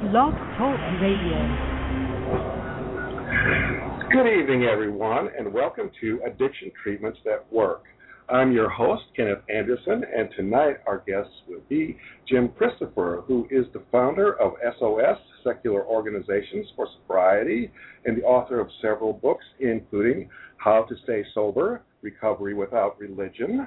[0.00, 1.38] Blog Talk Radio.
[4.12, 7.82] Good evening, everyone, and welcome to Addiction Treatments That Work.
[8.28, 11.98] I'm your host, Kenneth Anderson, and tonight our guests will be
[12.28, 17.68] Jim Christopher, who is the founder of SOS, Secular Organizations for Sobriety,
[18.04, 23.66] and the author of several books, including How to Stay Sober, Recovery Without Religion.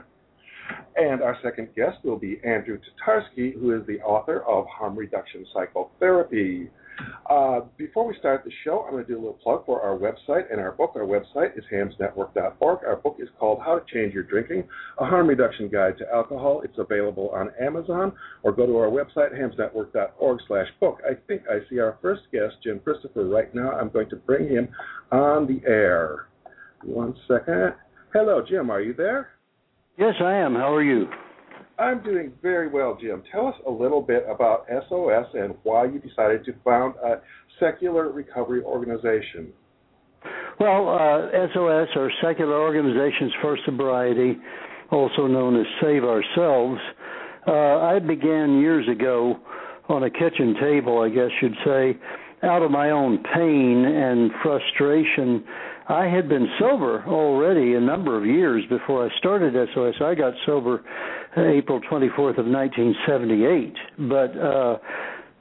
[0.96, 5.46] And our second guest will be Andrew Tatarsky, who is the author of Harm Reduction
[5.54, 6.70] Psychotherapy.
[7.30, 9.98] Uh, before we start the show, I'm going to do a little plug for our
[9.98, 10.92] website and our book.
[10.96, 12.80] Our website is hamsnetwork.org.
[12.86, 14.64] Our book is called How to Change Your Drinking,
[15.00, 16.62] a harm reduction guide to alcohol.
[16.64, 21.00] It's available on Amazon or go to our website, hamsnetwork.org slash book.
[21.10, 23.72] I think I see our first guest, Jim Christopher, right now.
[23.72, 24.70] I'm going to bring him
[25.12, 26.28] on the air.
[26.84, 27.76] One second.
[28.14, 28.70] Hello, Jim.
[28.70, 29.30] Are you there?
[29.98, 30.56] Yes, I am.
[30.56, 31.08] How are you?
[31.78, 33.24] I'm doing very well, Jim.
[33.32, 37.22] Tell us a little bit about SOS and why you decided to found a
[37.60, 39.52] secular recovery organization.
[40.60, 44.38] Well, uh, SOS, or Secular Organizations for Sobriety,
[44.92, 46.80] also known as Save Our Selves,
[47.48, 49.40] uh, I began years ago
[49.90, 51.98] on a kitchen table, I guess you'd say,
[52.44, 55.44] out of my own pain and frustration.
[55.92, 59.96] I had been sober already a number of years before I started SOS.
[60.02, 60.86] I got sober
[61.36, 63.74] April 24th of 1978.
[64.08, 64.78] But uh,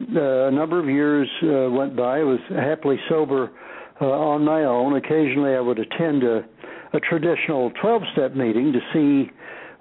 [0.01, 2.19] a number of years uh, went by.
[2.19, 3.53] I was happily sober
[4.01, 4.97] uh, on my own.
[4.97, 6.41] Occasionally, I would attend a,
[6.95, 9.31] a traditional 12-step meeting to see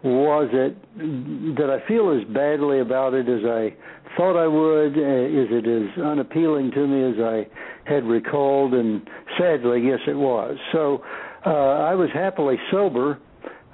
[0.03, 3.75] was it did I feel as badly about it as I
[4.16, 4.97] thought I would?
[4.97, 7.47] Uh, is it as unappealing to me as I
[7.92, 8.73] had recalled?
[8.73, 9.02] And
[9.38, 10.58] sadly, yes, it was.
[10.72, 11.03] So
[11.45, 13.20] uh, I was happily sober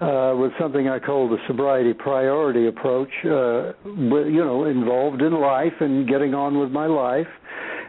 [0.02, 5.74] uh, with something I call the sobriety priority approach, uh, you know, involved in life
[5.80, 7.28] and getting on with my life,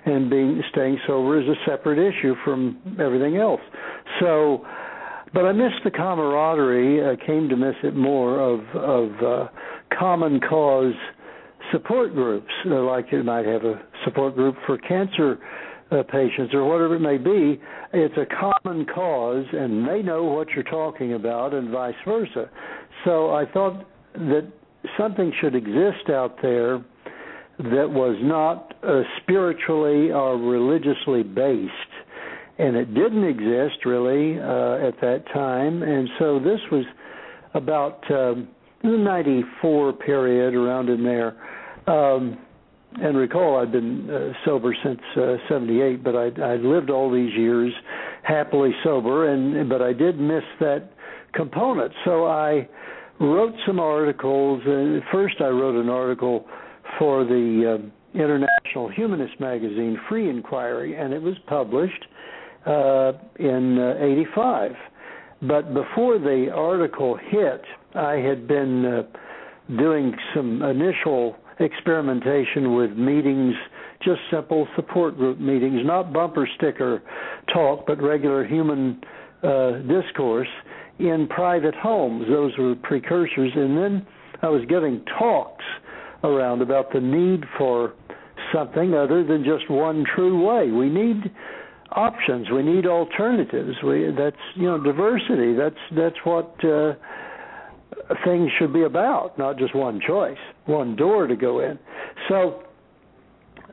[0.05, 3.61] and being staying sober is a separate issue from everything else.
[4.20, 4.64] So,
[5.37, 7.13] but I missed the camaraderie.
[7.13, 9.48] I came to miss it more of of uh,
[9.98, 10.95] common cause
[11.70, 15.39] support groups, uh, like you might have a support group for cancer
[15.91, 17.61] uh, patients or whatever it may be,
[17.92, 22.51] it's a common cause and they know what you're talking about and vice versa.
[23.05, 24.51] So I thought that
[24.98, 26.83] something should exist out there
[27.58, 31.70] that was not uh, spiritually or religiously based.
[32.58, 35.83] And it didn't exist really uh, at that time.
[35.83, 36.84] And so this was
[37.55, 38.48] about um,
[38.83, 41.36] the 94 period, around in there.
[41.86, 42.39] Um,
[43.00, 47.33] and recall I'd been uh, sober since uh, 78 but I I lived all these
[47.34, 47.72] years
[48.22, 50.90] happily sober and but I did miss that
[51.34, 52.68] component so I
[53.20, 56.46] wrote some articles uh, first I wrote an article
[56.98, 62.06] for the uh, International Humanist magazine Free Inquiry and it was published
[62.66, 64.72] uh in uh, 85
[65.42, 67.62] but before the article hit
[67.94, 69.02] I had been uh,
[69.78, 73.54] doing some initial experimentation with meetings,
[74.02, 77.02] just simple support group meetings, not bumper sticker
[77.52, 79.00] talk, but regular human
[79.42, 80.48] uh, discourse
[80.98, 82.27] in private homes.
[82.28, 83.52] Those were precursors.
[83.54, 84.06] And then
[84.42, 85.64] I was giving talks
[86.22, 87.94] around about the need for
[88.52, 90.70] something other than just one true way.
[90.70, 91.30] We need
[91.96, 92.51] options.
[92.51, 93.77] We need alternatives.
[93.83, 95.55] We that's you know diversity.
[95.55, 96.95] That's that's what uh,
[98.24, 101.79] things should be about, not just one choice, one door to go in.
[102.29, 102.62] So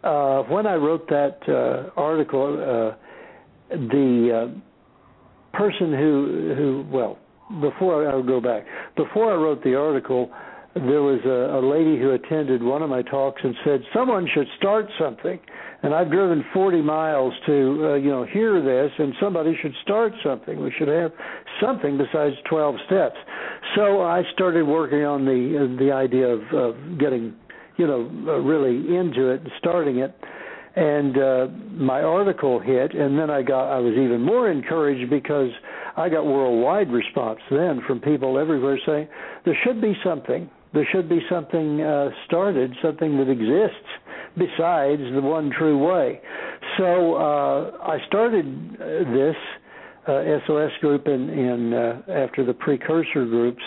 [0.04, 7.20] uh, when I wrote that uh, article, uh, the uh, person who who well
[7.62, 10.32] before I will go back before I wrote the article,
[10.76, 14.48] there was a, a lady who attended one of my talks and said someone should
[14.58, 15.40] start something
[15.84, 20.14] and I've driven 40 miles to uh, you know hear this, and somebody should start
[20.24, 20.64] something.
[20.64, 21.12] We should have
[21.62, 23.18] something besides 12 steps.
[23.76, 27.36] So I started working on the uh, the idea of, of getting
[27.78, 30.16] you know uh, really into it and starting it.
[30.76, 35.50] And uh, my article hit, and then I got I was even more encouraged because
[35.98, 39.10] I got worldwide response then from people everywhere saying
[39.44, 40.50] there should be something.
[40.74, 43.88] There should be something uh, started, something that exists
[44.38, 46.20] besides the one true way.
[46.78, 48.46] So uh, I started
[48.80, 49.36] this
[50.08, 53.62] uh, SOS group in, in uh, after the precursor groups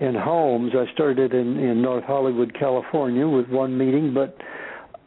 [0.00, 0.72] in homes.
[0.74, 4.36] I started in, in North Hollywood, California, with one meeting, but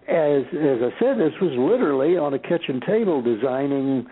[0.08, 4.06] as as I said, this was literally on a kitchen table designing,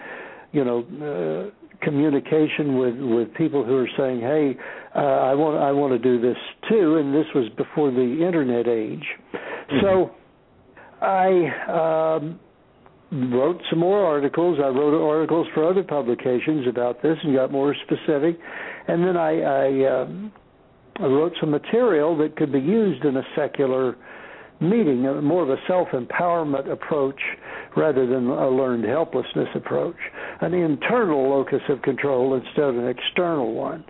[0.54, 4.56] you know, uh, communication with with people who are saying, "Hey,
[4.96, 6.38] uh, I want I want to do this
[6.70, 9.80] too." And this was before the internet age, mm-hmm.
[9.82, 10.12] so
[11.02, 12.40] I um,
[13.12, 14.60] wrote some more articles.
[14.60, 18.40] I wrote articles for other publications about this and got more specific.
[18.88, 20.32] And then I, I, um,
[20.98, 23.96] I wrote some material that could be used in a secular
[24.60, 27.20] meeting, more of a self empowerment approach
[27.78, 29.96] rather than a learned helplessness approach,
[30.42, 33.84] an internal locus of control instead of an external one.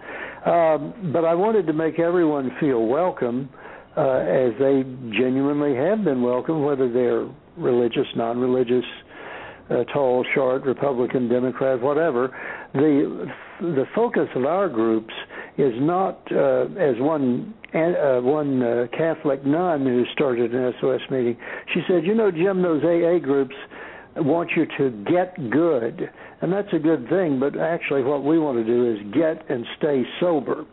[0.45, 3.49] Um, but I wanted to make everyone feel welcome
[3.97, 7.27] uh, as they genuinely have been welcome, whether they're
[7.57, 8.85] religious, non religious,
[9.69, 12.35] uh, tall, short, Republican, Democrat, whatever.
[12.73, 13.27] The
[13.59, 15.13] the focus of our groups
[15.57, 21.37] is not uh, as one uh, one uh, Catholic nun who started an SOS meeting.
[21.73, 23.55] She said, "You know, Jim, those AA groups
[24.19, 26.09] want you to get good,
[26.41, 27.39] and that's a good thing.
[27.39, 30.65] But actually, what we want to do is get and stay sober.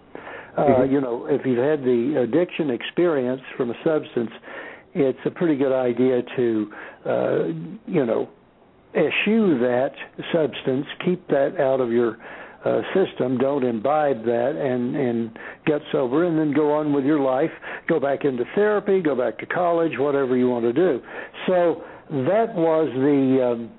[0.57, 0.93] Uh, mm-hmm.
[0.93, 4.31] You know, if you've had the addiction experience from a substance,
[4.95, 6.73] it's a pretty good idea to,
[7.05, 7.45] uh,
[7.87, 8.29] you know,
[8.95, 9.93] eschew that
[10.33, 12.17] substance, keep that out of your
[12.65, 13.37] uh, system.
[13.39, 17.51] Don't imbibe that and and get sober, and then go on with your life.
[17.89, 19.01] Go back into therapy.
[19.03, 19.93] Go back to college.
[19.99, 21.01] Whatever you want to do.
[21.47, 23.71] So that was the um,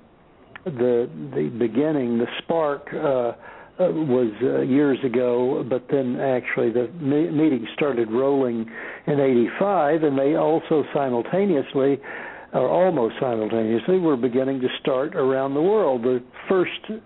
[0.64, 2.18] the the beginning.
[2.18, 3.34] The spark uh, uh,
[3.78, 8.66] was uh, years ago, but then actually the me- meeting started rolling
[9.06, 11.98] in '85, and they also simultaneously
[12.52, 16.02] or almost simultaneously, were beginning to start around the world.
[16.02, 17.02] The first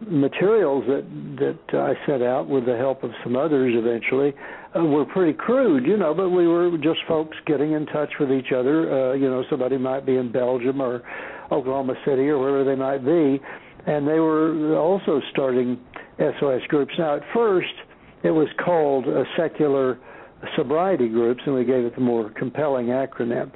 [0.00, 1.04] materials that
[1.38, 4.34] that I set out with the help of some others eventually
[4.74, 8.52] were pretty crude, you know, but we were just folks getting in touch with each
[8.52, 9.10] other.
[9.10, 11.02] Uh, you know, somebody might be in Belgium or
[11.52, 13.40] Oklahoma City or wherever they might be,
[13.86, 15.78] and they were also starting
[16.18, 16.92] SOS groups.
[16.98, 17.72] Now, at first,
[18.22, 19.98] it was called a secular
[20.56, 23.52] sobriety groups, and we gave it the more compelling acronym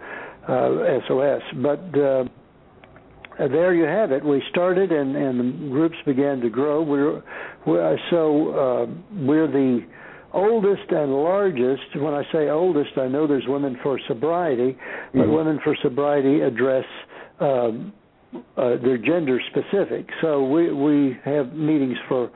[0.47, 1.43] uh, SOS.
[1.57, 2.25] But uh,
[3.39, 4.25] there you have it.
[4.25, 6.83] We started, and, and the groups began to grow.
[6.83, 7.23] We're,
[7.67, 9.87] we're so uh, we're the
[10.33, 11.97] oldest and largest.
[11.97, 14.77] When I say oldest, I know there's Women for Sobriety,
[15.13, 15.33] but mm-hmm.
[15.33, 16.85] Women for Sobriety address
[17.41, 17.93] um,
[18.35, 20.09] uh, they're gender specific.
[20.21, 22.31] So we we have meetings for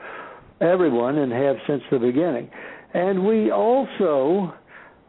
[0.61, 2.51] everyone and have since the beginning.
[2.95, 4.55] And we also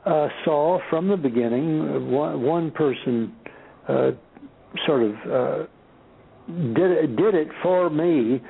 [0.06, 3.34] uh, saw from the beginning one, one person
[3.88, 4.12] uh,
[4.86, 5.66] sort of uh,
[6.48, 8.42] did it, did it for me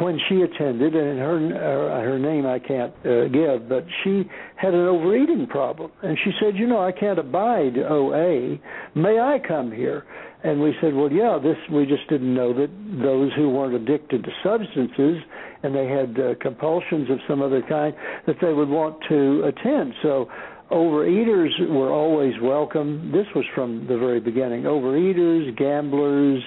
[0.00, 4.24] when she attended, and her uh, her name I can't uh, give, but she
[4.56, 8.58] had an overeating problem, and she said, you know, I can't abide OA.
[8.94, 10.04] May I come here?
[10.42, 11.38] And we said, well, yeah.
[11.42, 12.70] This we just didn't know that
[13.02, 15.22] those who weren't addicted to substances
[15.62, 17.94] and they had uh, compulsions of some other kind
[18.26, 19.92] that they would want to attend.
[20.02, 20.30] So
[20.70, 23.12] overeaters were always welcome.
[23.12, 24.62] This was from the very beginning.
[24.62, 26.42] Overeaters, gamblers,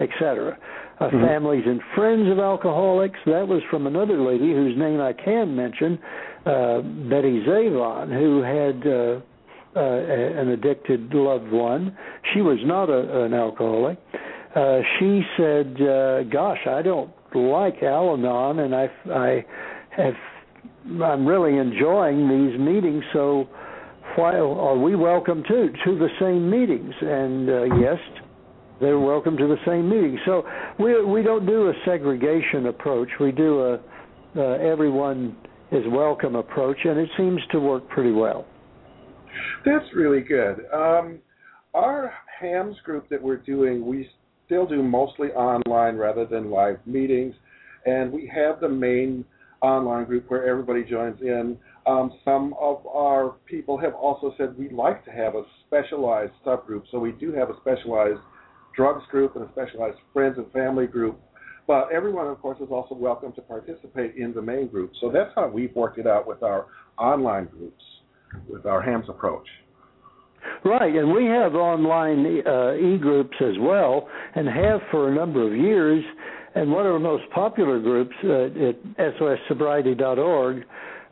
[0.00, 0.56] etc.
[1.00, 1.24] Uh, mm-hmm.
[1.26, 3.18] Families and friends of alcoholics.
[3.26, 5.98] That was from another lady whose name I can mention,
[6.46, 9.20] uh, Betty Zavon, who had uh,
[9.76, 11.96] uh, an addicted loved one.
[12.32, 13.98] She was not a, an alcoholic.
[14.54, 19.44] Uh, she said, uh, "Gosh, I don't like Al-Anon, and I, I
[19.96, 20.14] have,
[21.02, 23.02] I'm really enjoying these meetings.
[23.12, 23.48] So,
[24.14, 27.98] why are we welcome to to the same meetings?" And uh, yes,
[28.80, 30.18] they're welcome to the same meeting.
[30.26, 30.44] So
[30.78, 33.08] we we don't do a segregation approach.
[33.20, 33.80] We do a
[34.36, 35.36] uh, everyone
[35.70, 38.46] is welcome approach, and it seems to work pretty well.
[39.64, 40.66] That's really good.
[40.72, 41.18] Um,
[41.72, 44.08] our HAMS group that we're doing, we
[44.46, 47.34] still do mostly online rather than live meetings,
[47.86, 49.24] and we have the main
[49.62, 51.56] online group where everybody joins in.
[51.86, 56.82] Um, some of our people have also said we'd like to have a specialized subgroup,
[56.90, 58.20] so we do have a specialized
[58.76, 61.20] drugs group and a specialized friends and family group.
[61.66, 64.92] But everyone, of course, is also welcome to participate in the main group.
[65.00, 66.66] So that's how we've worked it out with our
[66.98, 67.82] online groups,
[68.48, 69.46] with our HAMS approach.
[70.62, 75.56] Right, and we have online uh, e-groups as well, and have for a number of
[75.56, 76.04] years.
[76.54, 78.44] And one of our most popular groups uh,
[78.98, 80.64] at SOSsobriety.org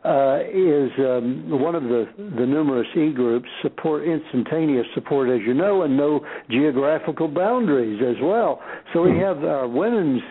[0.04, 5.82] uh, is um, one of the, the numerous e-groups support instantaneous support, as you know,
[5.82, 8.60] and no geographical boundaries as well.
[8.92, 9.20] So we hmm.
[9.20, 10.22] have our women's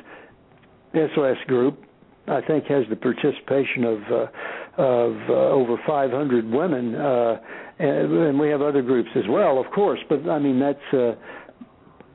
[0.93, 1.85] SOS group.
[2.27, 7.37] I think has the participation of uh, of uh, over 500 women, uh,
[7.79, 9.99] and, and we have other groups as well, of course.
[10.07, 11.15] But I mean that's uh,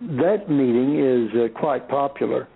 [0.00, 2.48] that meeting is uh, quite popular.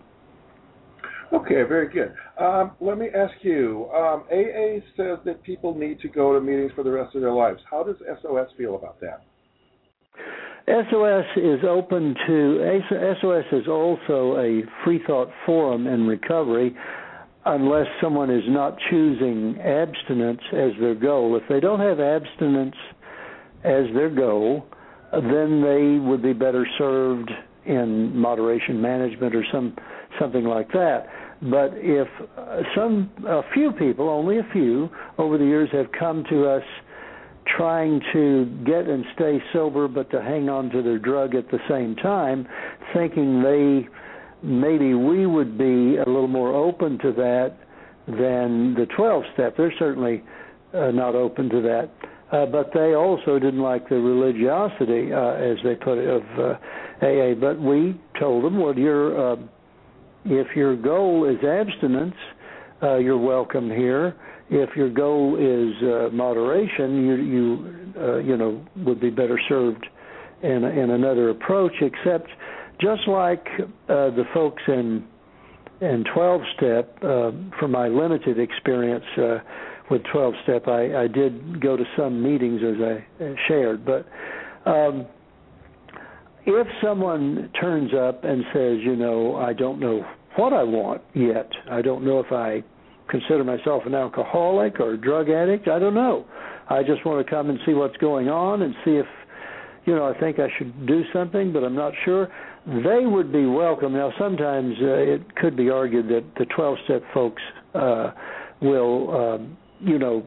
[1.32, 2.12] Okay, very good.
[2.38, 6.72] Um, let me ask you um, AA says that people need to go to meetings
[6.75, 7.60] for the rest of their lives.
[7.70, 9.22] How does SOS feel about that?
[10.66, 12.80] SOS is open to
[13.20, 16.76] SOS is also a free thought forum in recovery
[17.46, 21.37] unless someone is not choosing abstinence as their goal.
[21.37, 22.76] If they don't have abstinence
[23.64, 24.66] as their goal,
[25.12, 27.30] then they would be better served
[27.66, 29.76] in moderation management or some
[30.19, 31.07] something like that.
[31.43, 32.09] But if
[32.76, 36.62] some a few people, only a few, over the years have come to us
[37.57, 41.59] trying to get and stay sober but to hang on to their drug at the
[41.69, 42.47] same time,
[42.95, 43.88] thinking they
[44.43, 47.57] maybe we would be a little more open to that
[48.07, 49.57] than the 12 step.
[49.57, 50.23] They're certainly
[50.75, 51.90] uh, not open to that.
[52.33, 57.05] Uh, but they also didn't like the religiosity, uh, as they put it, of uh,
[57.05, 57.35] AA.
[57.35, 59.37] But we told them, well, your uh,
[60.25, 62.15] if your goal is abstinence,
[62.83, 64.17] uh, you're welcome here
[64.50, 69.87] if your goal is uh, moderation, you you uh, you know would be better served
[70.43, 71.73] in in another approach.
[71.81, 72.29] Except,
[72.81, 75.07] just like uh, the folks in
[75.81, 79.39] in 12 step, uh, from my limited experience uh,
[79.91, 84.07] with 12 step, I, I did go to some meetings as I shared, but.
[84.67, 85.07] Um,
[86.47, 90.04] if someone turns up and says, you know, I don't know
[90.37, 92.62] what I want yet, I don't know if I
[93.09, 95.68] consider myself an alcoholic or a drug addict.
[95.68, 96.25] I don't know.
[96.68, 99.06] I just want to come and see what's going on and see if,
[99.87, 102.28] you know, I think I should do something, but I'm not sure.
[102.66, 103.92] They would be welcome.
[103.92, 107.42] Now, sometimes uh, it could be argued that the 12 step folks
[107.75, 108.12] uh,
[108.62, 110.25] will, um, you know,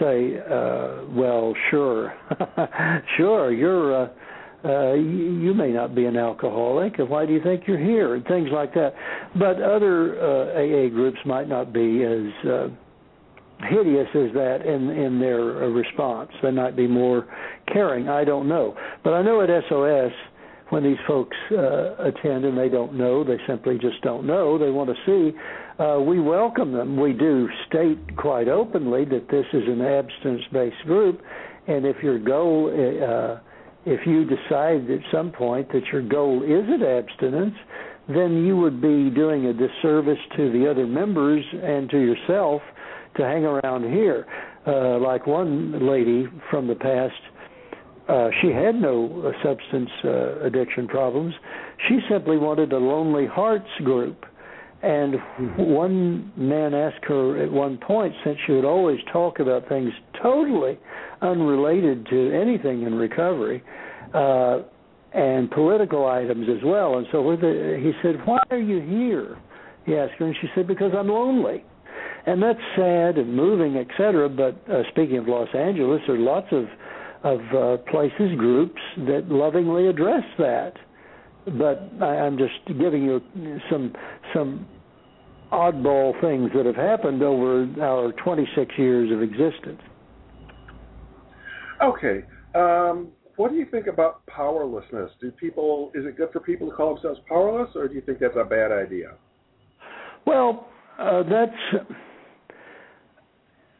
[0.00, 2.12] say, uh, well, sure,
[3.16, 4.04] sure, you're.
[4.04, 4.08] Uh,
[4.66, 6.96] uh, you, you may not be an alcoholic.
[6.98, 8.14] Why do you think you're here?
[8.14, 8.94] And things like that.
[9.38, 12.68] But other uh, AA groups might not be as uh,
[13.68, 16.30] hideous as that in in their uh, response.
[16.42, 17.26] They might be more
[17.72, 18.08] caring.
[18.08, 18.76] I don't know.
[19.04, 20.12] But I know at SOS
[20.70, 24.58] when these folks uh, attend and they don't know, they simply just don't know.
[24.58, 25.36] They want to see.
[25.78, 27.00] Uh, we welcome them.
[27.00, 31.20] We do state quite openly that this is an abstinence-based group,
[31.68, 33.38] and if your goal uh,
[33.86, 37.54] if you decide at some point that your goal isn't abstinence,
[38.08, 42.62] then you would be doing a disservice to the other members and to yourself
[43.16, 44.26] to hang around here.
[44.66, 47.14] Uh, like one lady from the past,
[48.08, 51.34] uh, she had no uh, substance uh, addiction problems.
[51.88, 54.26] She simply wanted a Lonely Hearts group.
[54.82, 55.16] And
[55.56, 59.90] one man asked her at one point, since she would always talk about things
[60.22, 60.78] totally
[61.22, 63.62] unrelated to anything in recovery,
[64.12, 64.60] uh,
[65.12, 66.98] and political items as well.
[66.98, 69.38] And so with the, he said, "Why are you here?"
[69.86, 71.64] He asked her, and she said, "Because I'm lonely."
[72.26, 74.28] And that's sad and moving, etc.
[74.28, 76.66] But uh, speaking of Los Angeles, there are lots of
[77.24, 80.74] of uh, places, groups that lovingly address that.
[81.46, 83.20] But I, I'm just giving you
[83.70, 83.92] some
[84.34, 84.66] some
[85.52, 89.80] oddball things that have happened over our 26 years of existence.
[91.82, 92.24] Okay.
[92.54, 95.10] Um, what do you think about powerlessness?
[95.20, 98.18] Do people is it good for people to call themselves powerless, or do you think
[98.18, 99.12] that's a bad idea?
[100.26, 100.66] Well,
[100.98, 101.86] uh, that's.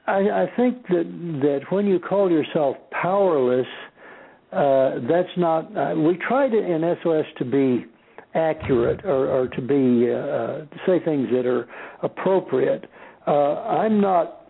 [0.07, 1.05] I, I think that
[1.43, 3.67] that when you call yourself powerless,
[4.53, 5.77] uh, that's not.
[5.77, 7.85] Uh, we try to in SOS to be
[8.35, 11.69] accurate or, or to be uh, uh, to say things that are
[12.03, 12.89] appropriate.
[13.27, 14.43] Uh, I'm not.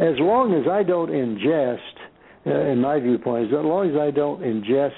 [0.00, 1.78] As long as I don't ingest
[2.46, 4.90] uh, in my viewpoint, as long as I don't ingest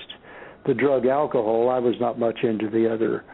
[0.66, 3.24] the drug alcohol, I was not much into the other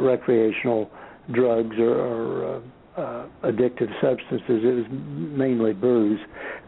[0.00, 0.90] recreational
[1.32, 2.62] drugs or, or
[2.96, 4.42] uh, addictive substances.
[4.48, 6.18] It was mainly booze.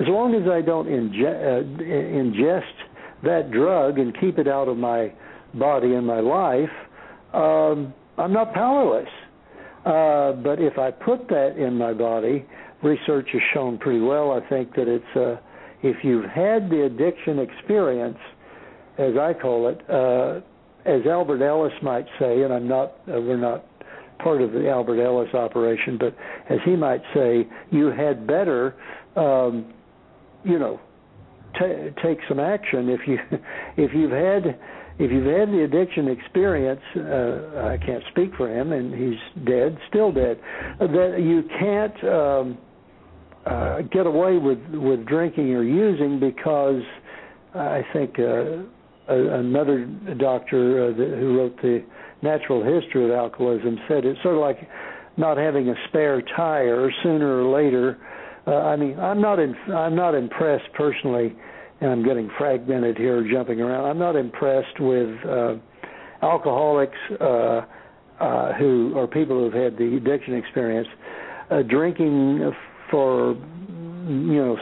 [0.00, 2.62] As long as I don't inge- uh, ingest
[3.22, 5.12] that drug and keep it out of my
[5.54, 6.70] body and my life,
[7.32, 9.08] um, I'm not powerless.
[9.84, 12.44] Uh, but if I put that in my body,
[12.82, 14.32] research has shown pretty well.
[14.32, 15.36] I think that it's uh,
[15.82, 18.18] if you've had the addiction experience,
[18.98, 20.40] as I call it, uh,
[20.84, 23.64] as Albert Ellis might say, and I'm not, uh, we're not
[24.18, 26.14] part of the Albert Ellis operation, but
[26.48, 28.76] as he might say, you had better,
[29.16, 29.72] um,
[30.44, 30.80] you know,
[31.58, 33.18] t- take some action if you
[33.76, 34.58] if you've had
[34.98, 36.80] if you've had the addiction experience.
[36.96, 40.40] Uh, I can't speak for him, and he's dead, still dead.
[40.78, 42.04] That you can't.
[42.04, 42.58] Um,
[43.44, 46.80] uh, get away with with drinking or using because
[47.54, 48.62] I think uh,
[49.08, 49.84] a, another
[50.18, 51.84] doctor uh, who wrote the
[52.22, 54.58] Natural History of Alcoholism said it's sort of like
[55.16, 56.90] not having a spare tire.
[57.02, 57.98] Sooner or later,
[58.46, 61.34] uh, I mean, I'm not in, I'm not impressed personally
[61.80, 63.84] and I'm getting fragmented here, jumping around.
[63.84, 65.54] I'm not impressed with uh,
[66.22, 67.62] alcoholics uh,
[68.20, 70.86] uh, who or people who've had the addiction experience
[71.50, 72.52] uh, drinking
[72.90, 74.56] for you know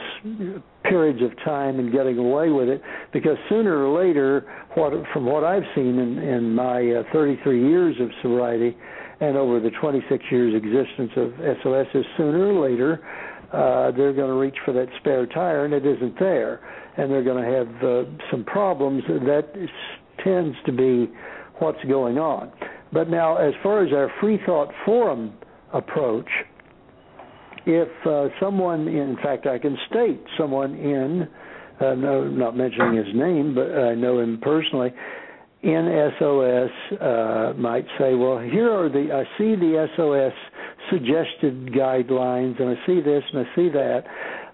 [0.83, 2.81] periods of time and getting away with it
[3.13, 7.95] because sooner or later what from what I've seen in in my uh, 33 years
[8.01, 8.75] of sobriety
[9.19, 12.99] and over the 26 years existence of SOS is sooner or later
[13.53, 16.59] uh they're going to reach for that spare tire and it isn't there
[16.97, 19.47] and they're going to have uh, some problems that
[20.23, 21.09] tends to be
[21.59, 22.51] what's going on.
[22.91, 25.33] But now as far as our free thought forum
[25.73, 26.27] approach
[27.65, 31.27] if uh, someone, in fact, I can state someone in,
[31.79, 34.91] uh, no, not mentioning his name, but I know him personally,
[35.61, 40.33] in SOS uh, might say, well, here are the, I see the SOS
[40.89, 44.03] suggested guidelines, and I see this and I see that,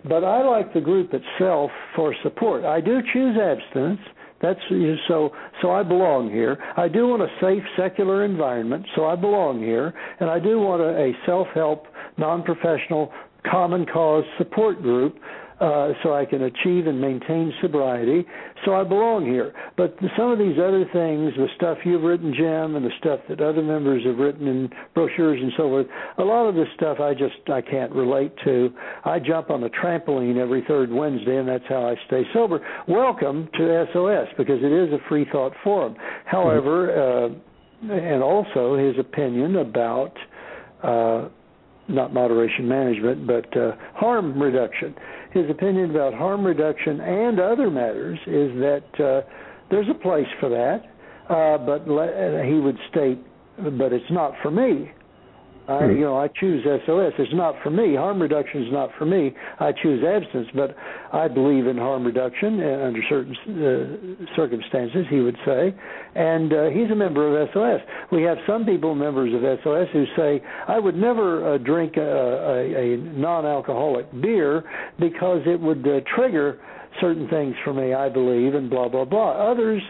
[0.07, 2.65] but I like the group itself for support.
[2.65, 3.99] I do choose abstinence.
[4.41, 4.59] That's
[5.07, 5.31] so.
[5.61, 6.57] So I belong here.
[6.77, 8.85] I do want a safe, secular environment.
[8.95, 13.11] So I belong here, and I do want a, a self-help non-professional
[13.49, 15.17] common cause support group
[15.59, 18.25] uh, so I can achieve and maintain sobriety.
[18.63, 19.53] So I belong here.
[19.75, 23.41] But some of these other things, the stuff you've written, Jim, and the stuff that
[23.41, 25.87] other members have written in brochures and so forth,
[26.19, 28.69] a lot of this stuff I just I can't relate to.
[29.03, 32.59] I jump on the trampoline every third Wednesday, and that's how I stay sober.
[32.87, 35.95] Welcome to SOS because it is a free thought forum.
[36.25, 37.29] However, uh,
[37.91, 40.13] and also his opinion about.
[40.83, 41.29] Uh,
[41.89, 44.93] not moderation management, but uh, harm reduction.
[45.37, 49.21] His opinion about harm reduction and other matters is that uh,
[49.69, 50.81] there's a place for that,
[51.29, 53.19] uh, but le- he would state,
[53.77, 54.91] but it's not for me.
[55.67, 55.91] I, hmm.
[55.91, 57.13] you know, I choose SOS.
[57.19, 57.95] It's not for me.
[57.95, 59.33] Harm reduction is not for me.
[59.59, 60.75] I choose abstinence, but
[61.11, 65.05] I believe in harm reduction uh, under certain uh, circumstances.
[65.09, 65.75] He would say,
[66.15, 67.81] and uh, he's a member of SOS.
[68.11, 72.01] We have some people, members of SOS, who say, "I would never uh, drink a,
[72.01, 74.63] a, a non-alcoholic beer
[74.99, 76.59] because it would uh, trigger."
[77.01, 79.51] certain things for me, I believe, and blah blah blah.
[79.51, 79.83] Others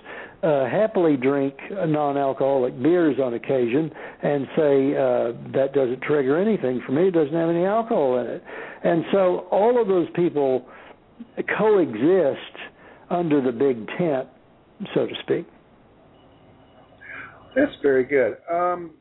[0.44, 6.92] uh, happily drink non-alcoholic beers on occasion and say uh, that doesn't trigger anything for
[6.92, 7.08] me.
[7.08, 8.44] It doesn't have any alcohol in it,
[8.84, 10.66] and so all of those people
[11.58, 12.56] coexist
[13.10, 14.28] under the big tent,
[14.94, 15.48] so to speak.
[17.56, 18.38] That's very good.
[18.52, 18.92] Um,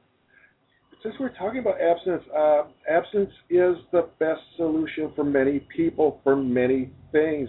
[1.03, 6.35] since we're talking about abstinence, uh, abstinence is the best solution for many people for
[6.35, 7.49] many things.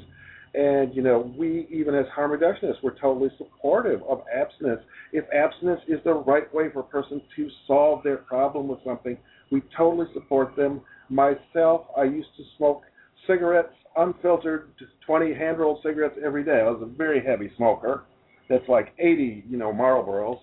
[0.57, 4.81] And, you know, we, even as harm reductionists, we're totally supportive of abstinence.
[5.13, 9.17] If abstinence is the right way for a person to solve their problem with something,
[9.51, 10.81] we totally support them.
[11.09, 12.81] Myself, I used to smoke
[13.27, 14.69] cigarettes, unfiltered,
[15.05, 16.61] 20 hand rolled cigarettes every day.
[16.61, 18.05] I was a very heavy smoker.
[18.49, 20.39] That's like 80, you know, Marlboros.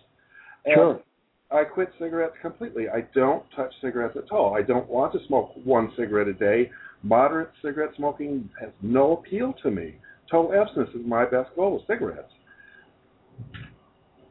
[0.64, 1.00] And sure.
[1.50, 2.88] I quit cigarettes completely.
[2.88, 4.56] I don't touch cigarettes at all.
[4.56, 6.70] I don't want to smoke one cigarette a day.
[7.04, 9.96] Moderate cigarette smoking has no appeal to me.
[10.30, 12.32] Total abstinence is my best goal with cigarettes.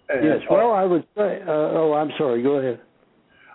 [0.09, 1.41] And yes, well, I would say.
[1.47, 2.41] Uh, oh, I'm sorry.
[2.41, 2.81] Go ahead.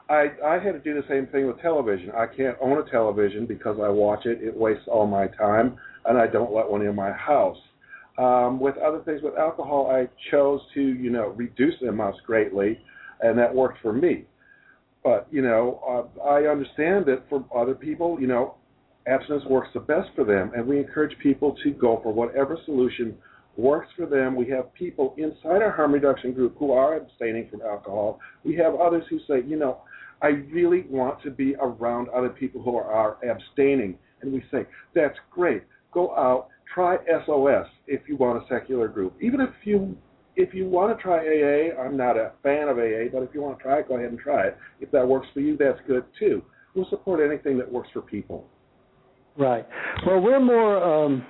[0.08, 2.12] I I had to do the same thing with television.
[2.12, 4.42] I can't own a television because I watch it.
[4.42, 5.76] It wastes all my time,
[6.06, 7.58] and I don't let one in my house.
[8.18, 12.80] Um, with other things, with alcohol, I chose to you know reduce the amounts greatly,
[13.20, 14.24] and that worked for me.
[15.04, 18.54] But you know, uh, I understand that for other people, you know,
[19.08, 23.16] abstinence works the best for them, and we encourage people to go for whatever solution
[23.56, 24.36] works for them.
[24.36, 28.20] We have people inside our harm reduction group who are abstaining from alcohol.
[28.44, 29.78] We have others who say, you know,
[30.22, 33.98] I really want to be around other people who are abstaining.
[34.20, 35.62] And we say, that's great.
[35.92, 39.14] Go out, try SOS if you want a secular group.
[39.20, 39.96] Even if you
[40.36, 43.42] if you want to try AA, I'm not a fan of AA, but if you
[43.42, 44.56] want to try it, go ahead and try it.
[44.80, 46.44] If that works for you, that's good too.
[46.74, 48.46] We'll support anything that works for people.
[49.38, 49.64] Right.
[50.06, 51.24] Well, we're more, um,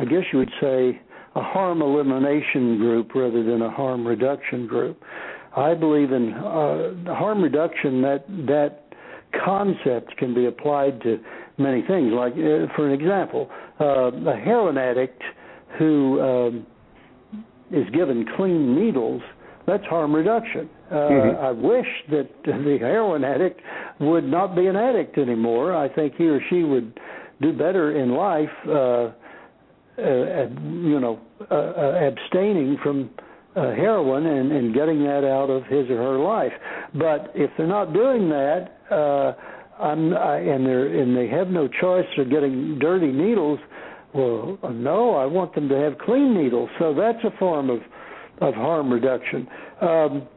[0.00, 1.00] I guess you would say,
[1.36, 5.00] a harm elimination group rather than a harm reduction group.
[5.56, 8.02] I believe in uh, harm reduction.
[8.02, 8.82] That that
[9.44, 11.18] concept can be applied to
[11.58, 12.12] many things.
[12.12, 15.22] Like, uh, for an example, uh, a heroin addict
[15.78, 16.66] who um,
[17.70, 19.22] is given clean needles
[19.66, 20.70] that's harm reduction.
[20.90, 21.44] Uh, mm-hmm.
[21.44, 23.60] I wish that the heroin addict
[24.00, 25.74] would not be an addict anymore.
[25.74, 26.98] I think he or she would
[27.40, 29.12] do better in life, uh, uh,
[29.98, 31.20] you know,
[31.50, 33.10] uh, uh, abstaining from
[33.56, 36.52] uh, heroin and, and getting that out of his or her life.
[36.94, 39.32] But if they're not doing that, uh,
[39.78, 43.58] I, and they and they have no choice of getting dirty needles,
[44.14, 46.70] well, no, I want them to have clean needles.
[46.78, 47.80] So that's a form of
[48.40, 49.46] of harm reduction.
[49.80, 50.28] Um,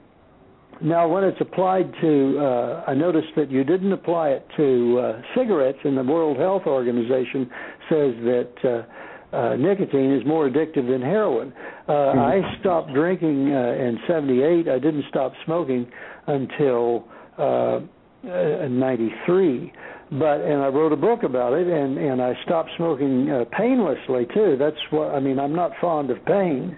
[0.82, 5.22] now, when it's applied to, uh, I noticed that you didn't apply it to uh,
[5.36, 7.50] cigarettes, and the World Health Organization
[7.90, 11.54] says that uh, uh, nicotine is more addictive than heroin.
[11.88, 12.20] Uh, mm-hmm.
[12.20, 14.70] I stopped drinking uh, in '78.
[14.70, 15.92] I didn't stop smoking
[16.28, 17.06] until
[17.38, 17.82] uh,
[18.24, 19.74] '93
[20.12, 24.26] but and I wrote a book about it and and I stopped smoking uh, painlessly
[24.34, 26.76] too that's what I mean I'm not fond of pain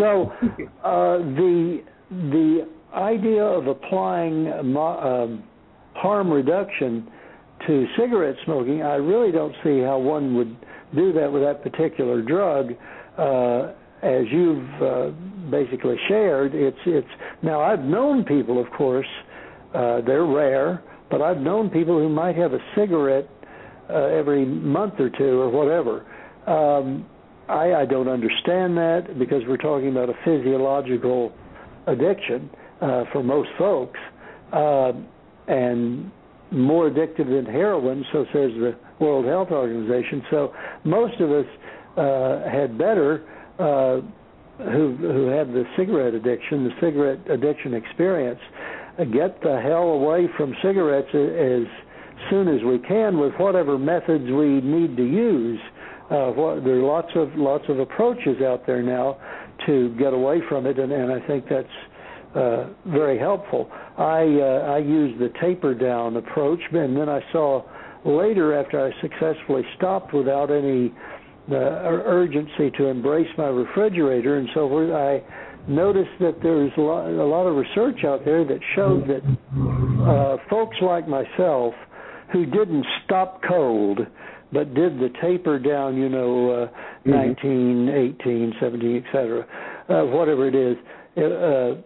[0.00, 0.32] so
[0.84, 5.44] uh the the idea of applying um,
[5.94, 7.08] harm reduction
[7.66, 10.56] to cigarette smoking I really don't see how one would
[10.94, 12.72] do that with that particular drug
[13.18, 15.10] uh as you've uh,
[15.50, 17.06] basically shared it's it's
[17.42, 19.06] now I've known people of course
[19.74, 23.28] uh they're rare but I've known people who might have a cigarette
[23.90, 26.06] uh, every month or two or whatever.
[26.46, 27.06] Um,
[27.48, 31.32] I, I don't understand that because we're talking about a physiological
[31.86, 32.48] addiction
[32.82, 33.98] uh, for most folks,
[34.52, 34.92] uh,
[35.48, 36.10] and
[36.50, 38.04] more addictive than heroin.
[38.12, 40.22] So says the World Health Organization.
[40.30, 40.52] So
[40.84, 41.46] most of us
[41.96, 43.24] uh, had better.
[43.58, 44.00] Uh,
[44.58, 48.38] who who have the cigarette addiction, the cigarette addiction experience,
[49.12, 51.66] get the hell away from cigarettes as
[52.30, 55.58] soon as we can with whatever methods we need to use.
[56.10, 59.16] Uh, what, there are lots of lots of approaches out there now
[59.66, 61.66] to get away from it, and, and I think that's
[62.34, 63.70] uh, very helpful.
[63.98, 67.62] I uh, I used the taper down approach, and then I saw
[68.04, 70.92] later after I successfully stopped without any
[71.50, 74.90] uh, urgency to embrace my refrigerator, and so forth.
[74.90, 75.22] I
[75.68, 79.22] noticed that there's a lot, a lot of research out there that showed that
[80.08, 81.74] uh, folks like myself
[82.32, 84.00] who didn't stop cold
[84.52, 87.10] but did the taper down, you know, uh, mm-hmm.
[87.10, 87.88] 19,
[88.20, 89.46] 18, 17, et cetera,
[89.88, 90.76] uh, whatever it is,
[91.16, 91.80] uh,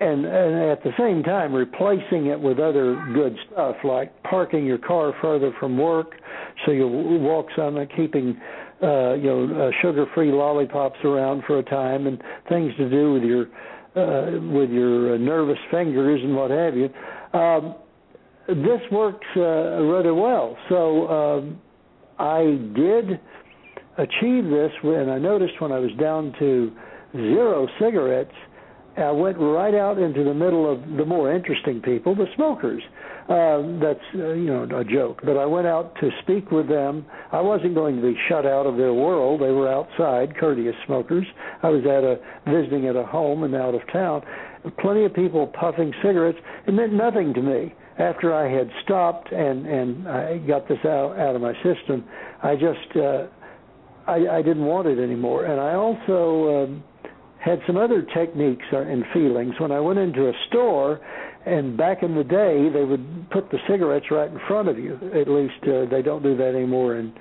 [0.00, 4.78] and, and at the same time replacing it with other good stuff like parking your
[4.78, 6.14] car further from work
[6.64, 8.38] so you walk some, and keeping
[8.82, 13.22] uh, you know, uh, sugar-free lollipops around for a time, and things to do with
[13.22, 13.46] your
[13.96, 16.90] uh, with your uh, nervous fingers and what have you.
[17.32, 17.74] Um,
[18.48, 20.56] this works uh, rather well.
[20.68, 21.60] So um,
[22.18, 22.42] I
[22.74, 23.18] did
[23.96, 26.72] achieve this, and I noticed when I was down to
[27.12, 28.34] zero cigarettes,
[28.96, 32.82] I went right out into the middle of the more interesting people, the smokers.
[33.28, 37.04] Uh, that's uh, you know a joke, but I went out to speak with them.
[37.32, 39.40] I wasn't going to be shut out of their world.
[39.40, 41.26] They were outside, courteous smokers.
[41.62, 44.22] I was at a visiting at a home and out of town.
[44.78, 46.38] Plenty of people puffing cigarettes.
[46.66, 47.74] It meant nothing to me.
[47.98, 52.04] After I had stopped and and I got this out out of my system,
[52.42, 53.26] I just uh,
[54.06, 55.44] I, I didn't want it anymore.
[55.44, 56.64] And I also.
[56.64, 56.84] Um,
[57.46, 59.54] had some other techniques and feelings.
[59.58, 61.00] When I went into a store,
[61.46, 64.94] and back in the day, they would put the cigarettes right in front of you.
[65.14, 67.14] At least uh, they don't do that anymore in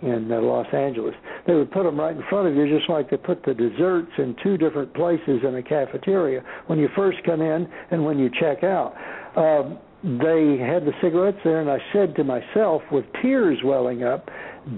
[0.00, 1.14] in uh, Los Angeles.
[1.46, 4.12] They would put them right in front of you, just like they put the desserts
[4.18, 8.30] in two different places in a cafeteria when you first come in and when you
[8.38, 8.94] check out.
[9.34, 14.30] Um, they had the cigarettes there, and I said to myself, with tears welling up,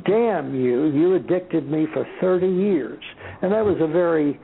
[0.06, 0.86] "Damn you!
[0.86, 3.02] You addicted me for 30 years."
[3.42, 4.40] And that was a very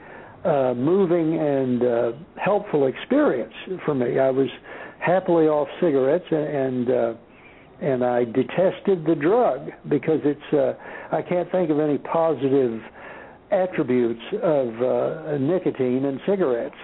[0.47, 3.53] uh, moving and uh, helpful experience
[3.85, 4.19] for me.
[4.19, 4.49] I was
[5.01, 7.15] happily off cigarettes and uh,
[7.81, 10.75] and I detested the drug because it's uh,
[11.15, 12.81] I can't think of any positive
[13.51, 16.77] attributes of uh, nicotine and cigarettes.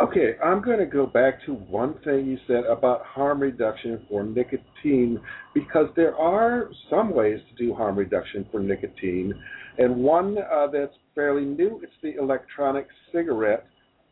[0.00, 4.22] Okay, I'm going to go back to one thing you said about harm reduction for
[4.22, 5.20] nicotine
[5.54, 9.34] because there are some ways to do harm reduction for nicotine,
[9.78, 13.66] and one uh, that's fairly new it's the electronic cigarette,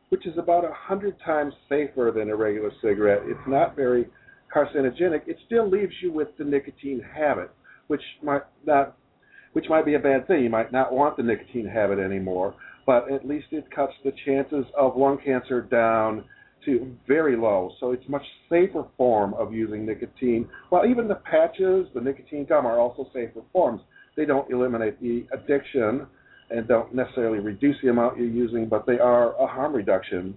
[0.09, 3.21] which is about a hundred times safer than a regular cigarette.
[3.27, 4.07] It's not very
[4.53, 5.29] carcinogenic.
[5.29, 7.51] It still leaves you with the nicotine habit,
[7.87, 8.97] which might not,
[9.53, 10.43] which might be a bad thing.
[10.43, 12.55] You might not want the nicotine habit anymore
[12.87, 16.25] but at least it cuts the chances of lung cancer down
[16.65, 17.73] to very low.
[17.81, 20.49] So it's much safer form of using nicotine.
[20.71, 23.83] While even the patches, the nicotine gum are also safer forms.
[24.17, 26.07] They don't eliminate the addiction
[26.51, 30.35] and don't necessarily reduce the amount you're using, but they are a harm reduction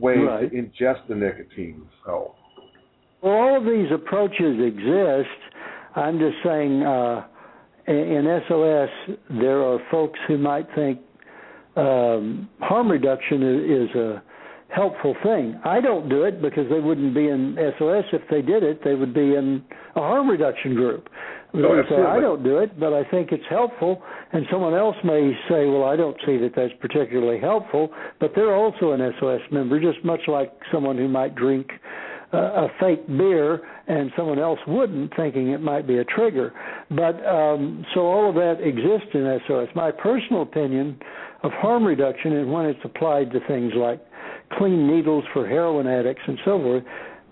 [0.00, 0.50] way right.
[0.50, 1.86] to ingest the nicotine.
[2.04, 2.34] So
[3.22, 5.28] well, all of these approaches exist.
[5.94, 7.26] I'm just saying uh,
[7.86, 11.00] in SOS there are folks who might think
[11.76, 14.22] um, harm reduction is, is a
[14.74, 15.60] helpful thing.
[15.64, 18.04] I don't do it because they wouldn't be in SOS.
[18.12, 19.62] If they did it, they would be in
[19.96, 21.08] a harm reduction group.
[21.54, 24.02] Oh, so I don't do it, but I think it's helpful.
[24.32, 28.54] And someone else may say, "Well, I don't see that that's particularly helpful," but they're
[28.54, 31.70] also an SOS member, just much like someone who might drink
[32.32, 36.54] uh, a fake beer and someone else wouldn't, thinking it might be a trigger.
[36.90, 39.68] But um, so all of that exists in SOS.
[39.74, 40.98] My personal opinion
[41.42, 44.00] of harm reduction and when it's applied to things like
[44.58, 46.84] clean needles for heroin addicts and so forth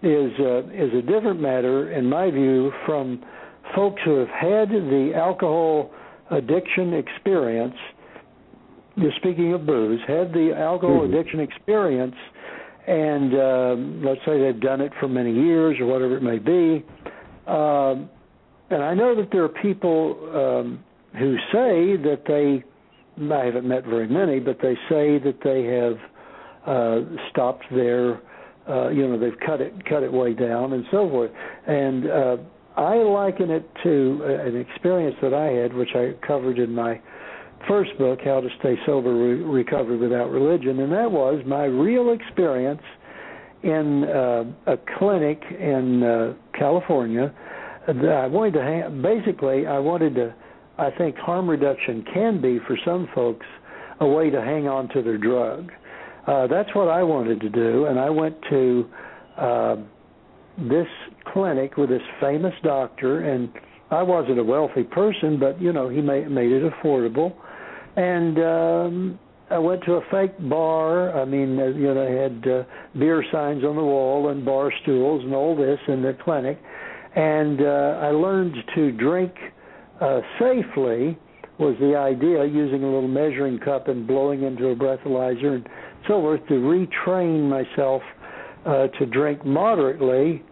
[0.02, 3.22] is uh, is a different matter in my view from
[3.74, 5.90] folks who have had the alcohol
[6.30, 7.76] addiction experience.
[8.98, 11.14] Just speaking of booze, had the alcohol mm-hmm.
[11.14, 12.16] addiction experience,
[12.86, 16.84] and uh, let's say they've done it for many years or whatever it may be.
[17.46, 18.06] Uh,
[18.70, 20.84] and I know that there are people um,
[21.18, 22.64] who say that they,
[23.32, 25.98] I haven't met very many, but they say that they have
[26.66, 28.20] uh, stopped their,
[28.68, 31.30] uh, you know, they've cut it cut it way down and so forth.
[31.66, 32.36] And uh,
[32.76, 37.00] I liken it to an experience that I had, which I covered in my
[37.68, 42.82] first book, How to Stay Sober, Re- Without Religion, and that was my real experience
[43.62, 47.32] in uh, a clinic in uh, California.
[47.86, 50.34] That I wanted to ha- basically I wanted to
[50.78, 53.46] I think harm reduction can be for some folks
[54.00, 55.70] a way to hang on to their drug.
[56.30, 58.88] Uh, that's what I wanted to do, and I went to
[59.36, 59.76] uh,
[60.58, 60.86] this
[61.32, 63.48] clinic with this famous doctor, and
[63.90, 67.34] I wasn't a wealthy person, but you know he made made it affordable,
[67.96, 69.18] and um,
[69.50, 71.20] I went to a fake bar.
[71.20, 72.62] I mean, uh, you know, they had uh,
[72.96, 76.60] beer signs on the wall and bar stools and all this in the clinic,
[77.16, 79.32] and uh, I learned to drink
[80.00, 81.18] uh, safely.
[81.58, 85.68] Was the idea using a little measuring cup and blowing into a breathalyzer and
[86.06, 88.02] so forth to retrain myself
[88.66, 90.42] uh, to drink moderately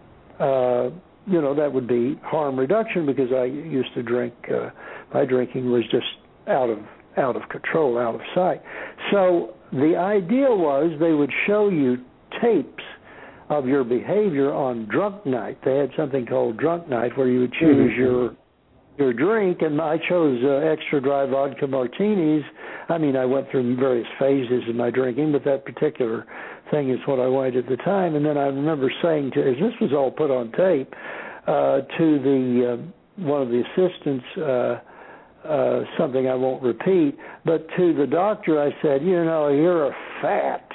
[0.40, 0.90] uh,
[1.30, 4.34] you know that would be harm reduction because I used to drink.
[4.48, 4.70] Uh,
[5.12, 6.06] my drinking was just
[6.46, 6.78] out of
[7.16, 8.62] out of control, out of sight.
[9.10, 11.98] So the idea was they would show you
[12.40, 12.84] tapes
[13.50, 15.58] of your behavior on drunk night.
[15.64, 18.00] They had something called drunk night where you would choose mm-hmm.
[18.00, 18.36] your
[18.98, 22.42] your drink, and I chose uh, extra dry vodka martinis.
[22.88, 26.26] I mean, I went through various phases of my drinking, but that particular
[26.70, 28.16] thing is what I wanted at the time.
[28.16, 30.92] And then I remember saying to, as this was all put on tape,
[31.46, 34.80] uh, to the uh, one of the assistants, uh,
[35.48, 39.96] uh, something I won't repeat, but to the doctor I said, you know, you're a
[40.20, 40.68] fat,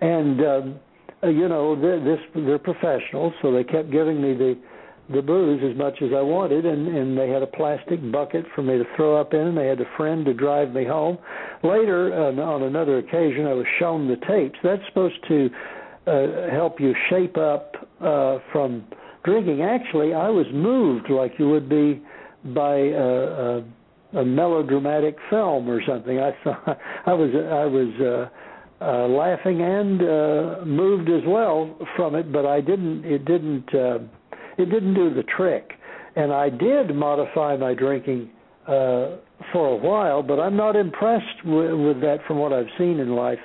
[0.00, 0.80] and um,
[1.22, 4.58] uh, you know, this they're professionals, so they kept giving me the
[5.12, 8.62] the booze as much as I wanted, and and they had a plastic bucket for
[8.62, 11.18] me to throw up in, and they had a friend to drive me home.
[11.62, 14.58] Later, uh, on another occasion, I was shown the tapes.
[14.62, 15.50] That's supposed to
[16.06, 18.84] uh, help you shape up uh, from
[19.24, 19.62] drinking.
[19.62, 22.00] Actually, I was moved like you would be
[22.54, 23.62] by a,
[24.14, 26.20] a, a melodramatic film or something.
[26.20, 28.00] I thought I was I was.
[28.00, 28.36] Uh,
[28.82, 33.04] uh, laughing and uh, moved as well from it, but I didn't.
[33.04, 33.74] It didn't.
[33.74, 33.98] Uh,
[34.60, 35.72] it didn't do the trick.
[36.16, 38.30] And I did modify my drinking
[38.66, 39.16] uh,
[39.52, 43.14] for a while, but I'm not impressed with, with that from what I've seen in
[43.14, 43.38] life.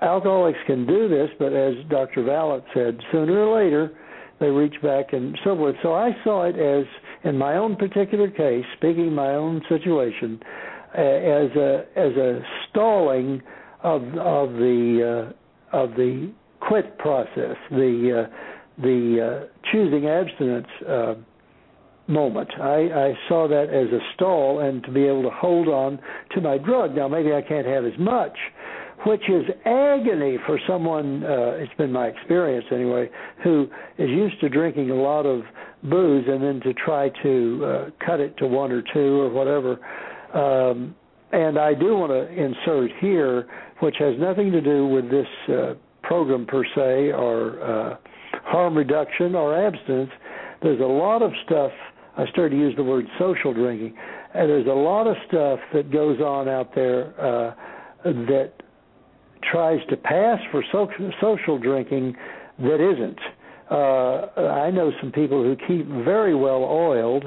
[0.00, 2.22] Alcoholics can do this, but as Dr.
[2.22, 3.92] Vaillant said, sooner or later
[4.40, 5.74] they reach back and so forth.
[5.82, 6.86] So I saw it as,
[7.24, 10.40] in my own particular case, speaking my own situation,
[10.96, 13.42] uh, as a as a stalling
[13.82, 15.32] of of the
[15.72, 21.14] uh, of the quit process, the uh, the uh, choosing abstinence uh,
[22.06, 22.48] moment.
[22.60, 25.98] I, I saw that as a stall and to be able to hold on
[26.34, 26.94] to my drug.
[26.94, 28.36] Now, maybe I can't have as much,
[29.06, 33.10] which is agony for someone, uh, it's been my experience anyway,
[33.44, 35.42] who is used to drinking a lot of
[35.82, 39.78] booze and then to try to uh, cut it to one or two or whatever.
[40.34, 40.94] Um,
[41.30, 43.46] and I do want to insert here,
[43.80, 47.96] which has nothing to do with this uh, program per se or uh,
[48.48, 50.10] harm reduction or abstinence,
[50.62, 51.72] there's a lot of stuff.
[52.16, 53.94] I started to use the word social drinking,
[54.34, 57.54] and there's a lot of stuff that goes on out there uh,
[58.04, 58.52] that
[59.50, 62.16] tries to pass for social, social drinking
[62.58, 63.18] that isn't.
[63.70, 67.24] Uh, I know some people who keep very well oiled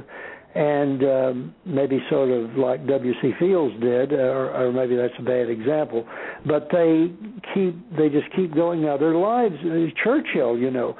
[0.53, 3.31] and um, maybe sort of like W.C.
[3.39, 6.05] Fields did, or, or maybe that's a bad example,
[6.45, 7.11] but they
[7.53, 8.81] keep they just keep going.
[8.81, 10.97] Now their lives, uh, Churchill, you know,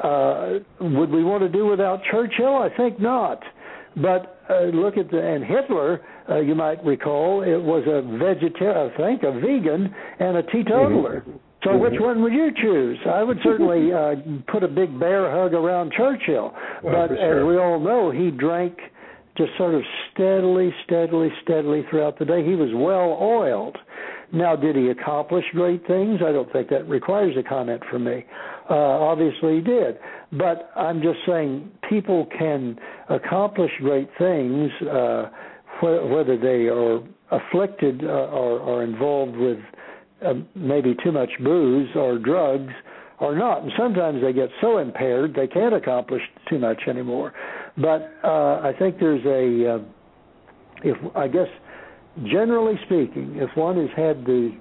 [0.00, 2.56] uh, would we want to do without Churchill?
[2.56, 3.42] I think not.
[3.96, 8.90] But uh, look at the and Hitler, uh, you might recall, it was a vegetarian,
[8.90, 11.20] I think, a vegan and a teetotaler.
[11.20, 11.30] Mm-hmm.
[11.62, 11.82] So mm-hmm.
[11.82, 12.98] which one would you choose?
[13.06, 14.16] I would certainly uh,
[14.50, 17.40] put a big bear hug around Churchill, well, but sure.
[17.40, 18.76] as we all know, he drank
[19.36, 22.44] just sort of steadily, steadily, steadily throughout the day.
[22.44, 23.76] He was well oiled.
[24.32, 26.20] Now, did he accomplish great things?
[26.24, 28.24] I don't think that requires a comment from me.
[28.70, 29.98] Uh, obviously, he did.
[30.32, 35.30] But I'm just saying people can accomplish great things, uh,
[35.80, 39.58] wh- whether they are afflicted uh, or are involved with
[40.24, 42.72] uh, maybe too much booze or drugs
[43.20, 43.62] or not.
[43.62, 47.32] And sometimes they get so impaired they can't accomplish too much anymore.
[47.76, 49.78] But uh, I think there's a, uh,
[50.84, 51.48] if I guess,
[52.24, 54.56] generally speaking, if one has had the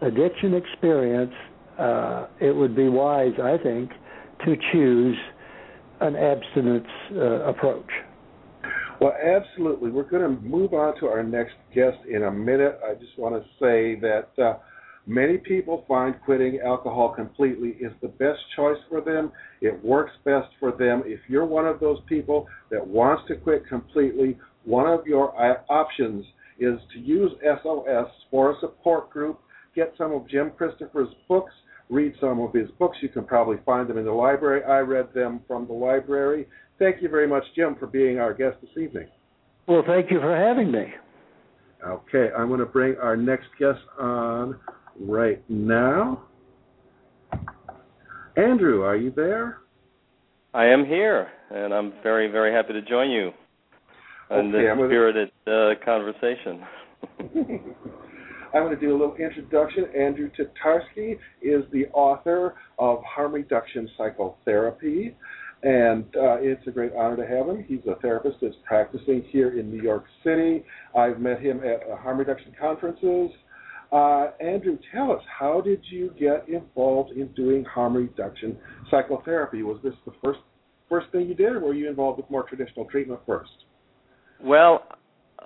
[0.00, 1.32] addiction experience,
[1.78, 3.90] uh, it would be wise, I think,
[4.44, 5.16] to choose
[6.00, 7.88] an abstinence uh, approach.
[9.00, 9.90] Well, absolutely.
[9.90, 12.78] We're going to move on to our next guest in a minute.
[12.88, 14.58] I just want to say that uh,
[15.06, 19.32] many people find quitting alcohol completely is the best choice for them.
[19.60, 21.02] It works best for them.
[21.06, 25.62] If you're one of those people that wants to quit completely, one of your uh,
[25.68, 26.24] options
[26.58, 29.40] is to use SOS for a support group.
[29.74, 31.52] Get some of Jim Christopher's books
[31.92, 32.96] read some of his books.
[33.00, 34.64] You can probably find them in the library.
[34.64, 36.48] I read them from the library.
[36.78, 39.08] Thank you very much, Jim, for being our guest this evening.
[39.68, 40.86] Well, thank you for having me.
[41.86, 44.58] Okay, I'm going to bring our next guest on
[45.00, 46.24] right now.
[48.36, 49.58] Andrew, are you there?
[50.54, 53.30] I am here, and I'm very, very happy to join you
[54.30, 56.64] in okay, this spirited uh, conversation.
[58.54, 59.84] I'm going to do a little introduction.
[59.98, 65.16] Andrew Tatarsky is the author of Harm Reduction Psychotherapy,
[65.62, 67.64] and uh, it's a great honor to have him.
[67.66, 70.64] He's a therapist that's practicing here in New York City.
[70.94, 73.30] I've met him at uh, harm reduction conferences.
[73.92, 78.56] Uh, Andrew, tell us, how did you get involved in doing harm reduction
[78.90, 79.62] psychotherapy?
[79.62, 80.40] Was this the first
[80.88, 83.50] first thing you did, or were you involved with more traditional treatment first?
[84.42, 84.84] Well,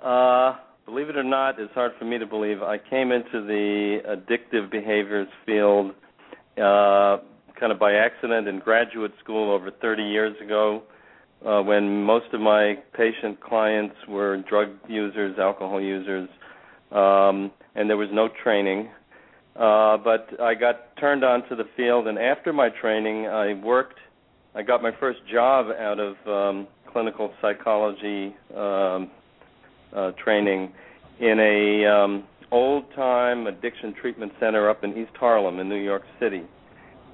[0.01, 0.55] uh,
[0.85, 2.61] believe it or not, it's hard for me to believe.
[2.61, 5.91] I came into the addictive behaviors field
[6.57, 7.17] uh,
[7.59, 10.83] kind of by accident in graduate school over 30 years ago,
[11.45, 16.29] uh, when most of my patient clients were drug users, alcohol users,
[16.91, 18.89] um, and there was no training.
[19.55, 23.97] Uh, but I got turned on to the field, and after my training, I worked.
[24.53, 29.09] I got my first job out of um, clinical psychology um,
[29.95, 30.71] uh, training
[31.19, 36.03] in a um, old time addiction treatment center up in East Harlem in New York
[36.19, 36.43] City.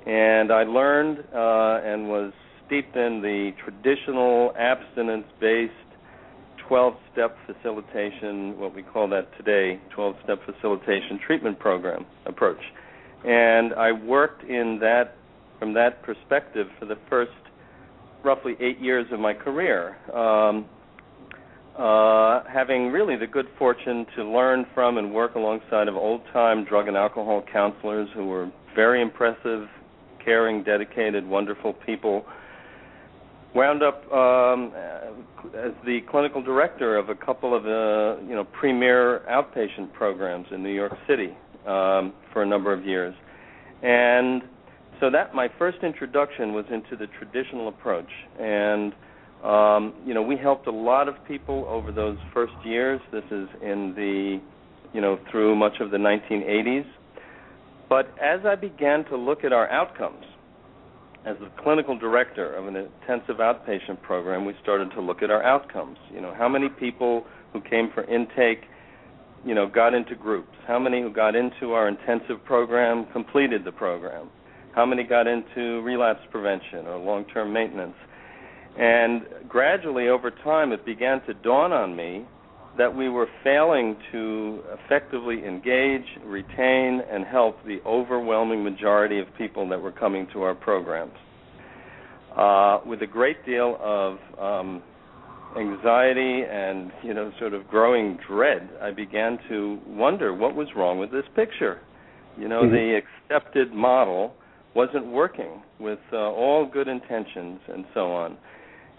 [0.05, 2.33] And I learned uh, and was
[2.65, 5.73] steeped in the traditional abstinence based
[6.67, 12.61] 12 step facilitation, what we call that today, 12 step facilitation treatment program approach.
[13.25, 15.15] And I worked in that
[15.59, 17.31] from that perspective for the first
[18.23, 19.95] roughly eight years of my career.
[20.13, 20.65] Um,
[21.77, 26.65] uh, having really the good fortune to learn from and work alongside of old time
[26.65, 29.67] drug and alcohol counselors who were very impressive,
[30.23, 32.25] caring, dedicated, wonderful people.
[33.55, 34.71] Wound up um,
[35.55, 40.63] as the clinical director of a couple of uh, you know premier outpatient programs in
[40.63, 41.35] New York City
[41.67, 43.13] um, for a number of years,
[43.83, 44.41] and
[44.99, 48.93] so that my first introduction was into the traditional approach and
[49.43, 53.01] um, you know, we helped a lot of people over those first years.
[53.11, 54.39] This is in the,
[54.93, 56.85] you know, through much of the 1980s.
[57.89, 60.23] But as I began to look at our outcomes,
[61.25, 65.43] as the clinical director of an intensive outpatient program, we started to look at our
[65.43, 65.97] outcomes.
[66.13, 68.63] You know, how many people who came for intake,
[69.45, 70.55] you know, got into groups?
[70.67, 74.29] How many who got into our intensive program completed the program?
[74.75, 77.95] How many got into relapse prevention or long-term maintenance?
[78.77, 82.25] And gradually, over time, it began to dawn on me
[82.77, 89.67] that we were failing to effectively engage, retain, and help the overwhelming majority of people
[89.69, 91.13] that were coming to our programs.
[92.35, 94.81] Uh, with a great deal of um,
[95.55, 100.97] anxiety and you know sort of growing dread, I began to wonder what was wrong
[100.97, 101.79] with this picture.
[102.37, 102.73] You know, mm-hmm.
[102.73, 104.33] the accepted model
[104.75, 108.37] wasn't working with uh, all good intentions and so on.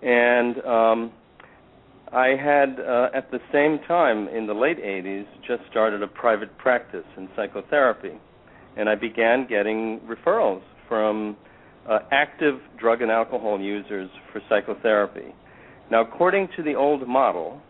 [0.03, 1.13] And um,
[2.13, 6.57] I had, uh, at the same time, in the late 80s, just started a private
[6.59, 8.13] practice in psychotherapy.
[8.77, 11.37] And I began getting referrals from
[11.89, 15.35] uh, active drug and alcohol users for psychotherapy.
[15.91, 17.61] Now, according to the old model,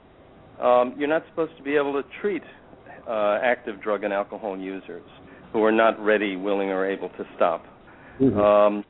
[0.61, 2.43] um, you're not supposed to be able to treat
[3.09, 5.03] uh, active drug and alcohol users.
[5.55, 7.64] who are not ready, willing, or able to stop.
[8.20, 8.39] Mm-hmm.
[8.39, 8.85] Um,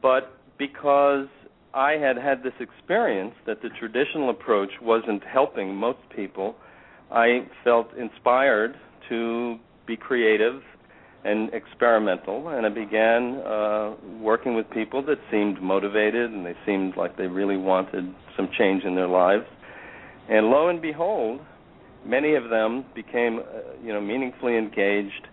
[0.00, 1.28] but because
[1.74, 6.56] I had had this experience that the traditional approach wasn't helping most people,
[7.10, 8.74] I felt inspired
[9.08, 10.62] to be creative
[11.24, 16.96] and experimental, and I began uh, working with people that seemed motivated and they seemed
[16.96, 19.44] like they really wanted some change in their lives.
[20.28, 21.40] And lo and behold,
[22.04, 25.28] many of them became, uh, you know, meaningfully engaged.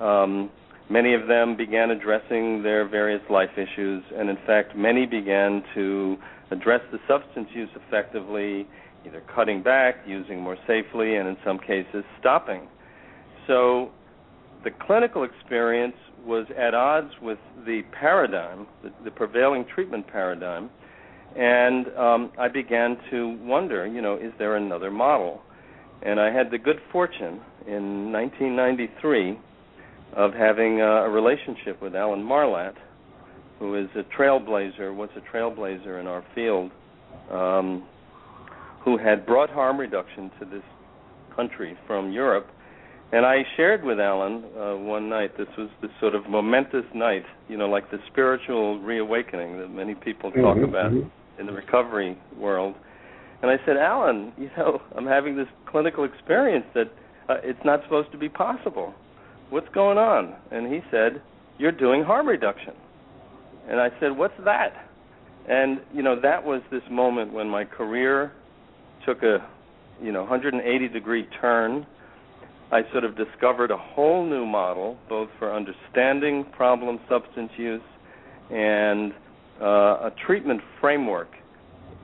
[0.00, 0.50] Um,
[0.90, 6.16] many of them began addressing their various life issues, and in fact, many began to
[6.50, 8.66] address the substance use effectively,
[9.06, 12.68] either cutting back, using more safely, and in some cases, stopping.
[13.46, 13.90] So
[14.64, 20.70] the clinical experience was at odds with the paradigm, the, the prevailing treatment paradigm,
[21.36, 25.42] and um, I began to wonder, you know, is there another model?
[26.02, 29.38] And I had the good fortune in 1993
[30.14, 32.74] of having uh, a relationship with Alan Marlatt,
[33.58, 36.70] who is a trailblazer, was a trailblazer in our field,
[37.30, 37.86] um,
[38.84, 40.62] who had brought harm reduction to this
[41.34, 42.48] country from Europe
[43.10, 45.36] and I shared with Alan uh, one night.
[45.38, 49.94] This was this sort of momentous night, you know, like the spiritual reawakening that many
[49.94, 51.40] people talk mm-hmm, about mm-hmm.
[51.40, 52.74] in the recovery world.
[53.40, 56.92] And I said, Alan, you know, I'm having this clinical experience that
[57.30, 58.92] uh, it's not supposed to be possible.
[59.50, 60.34] What's going on?
[60.50, 61.22] And he said,
[61.58, 62.74] You're doing harm reduction.
[63.68, 64.88] And I said, What's that?
[65.48, 68.32] And you know, that was this moment when my career
[69.06, 69.46] took a,
[70.02, 71.86] you know, 180 degree turn
[72.70, 77.80] I sort of discovered a whole new model, both for understanding problem substance use
[78.50, 79.12] and
[79.60, 81.30] uh, a treatment framework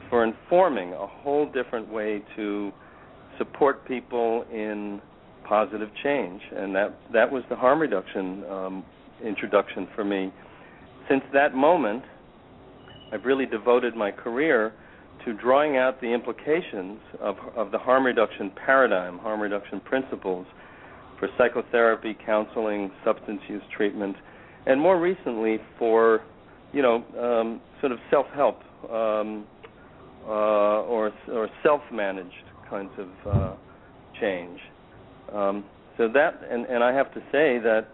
[0.08, 2.72] for informing a whole different way to
[3.36, 5.02] support people in
[5.44, 8.84] positive change, and that that was the harm reduction um,
[9.24, 10.32] introduction for me.
[11.08, 12.02] Since that moment,
[13.12, 14.72] I've really devoted my career
[15.24, 20.46] to drawing out the implications of, of the harm reduction paradigm, harm reduction principles
[21.18, 24.16] for psychotherapy, counseling, substance use treatment,
[24.66, 26.22] and more recently for,
[26.72, 28.58] you know, um, sort of self-help
[28.90, 29.46] um,
[30.26, 32.32] uh, or or self-managed
[32.68, 33.54] kinds of uh,
[34.20, 34.58] change.
[35.32, 35.64] Um,
[35.96, 37.88] so that, and, and I have to say that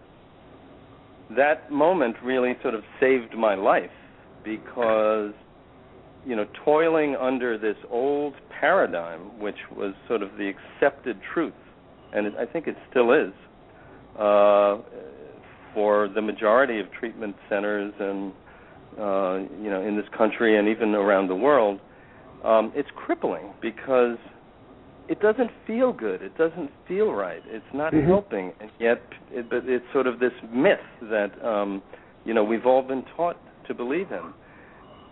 [1.35, 3.89] that moment really sort of saved my life
[4.43, 5.33] because
[6.25, 11.53] you know, toiling under this old paradigm, which was sort of the accepted truth,
[12.13, 13.33] and it, I think it still is,
[14.19, 14.77] uh,
[15.73, 18.33] for the majority of treatment centers and
[18.99, 21.79] uh, you know in this country and even around the world,
[22.43, 24.17] um, it's crippling because
[25.11, 26.21] it doesn't feel good.
[26.21, 27.41] It doesn't feel right.
[27.45, 28.07] It's not mm-hmm.
[28.07, 29.01] helping, and yet,
[29.31, 31.83] it, but it's sort of this myth that um,
[32.25, 33.37] you know we've all been taught
[33.67, 34.33] to believe in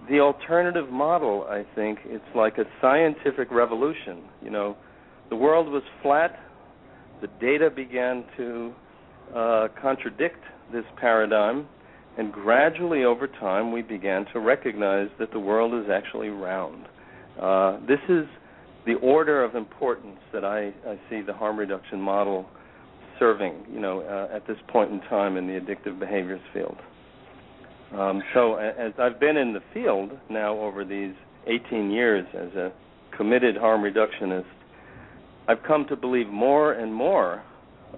[0.07, 4.23] the alternative model, I think, it's like a scientific revolution.
[4.41, 4.77] You know,
[5.29, 6.39] the world was flat.
[7.21, 8.73] The data began to
[9.35, 11.67] uh, contradict this paradigm,
[12.17, 16.87] and gradually over time, we began to recognize that the world is actually round.
[17.39, 18.25] Uh, this is
[18.89, 22.49] the order of importance that I, I see the harm reduction model
[23.19, 23.65] serving.
[23.71, 26.77] You know, uh, at this point in time in the addictive behaviors field.
[27.93, 31.13] Um, so as I've been in the field now over these
[31.45, 32.71] 18 years as a
[33.15, 34.45] committed harm reductionist,
[35.47, 37.43] I've come to believe more and more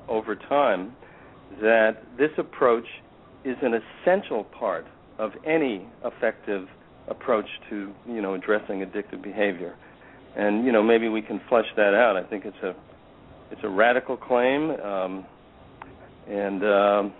[0.09, 0.93] over time
[1.61, 2.85] that this approach
[3.45, 4.85] is an essential part
[5.19, 6.67] of any effective
[7.07, 9.75] approach to you know addressing addictive behavior.
[10.35, 12.15] And you know maybe we can flesh that out.
[12.15, 12.73] I think it's a
[13.51, 15.25] it's a radical claim, um,
[16.27, 17.13] and um,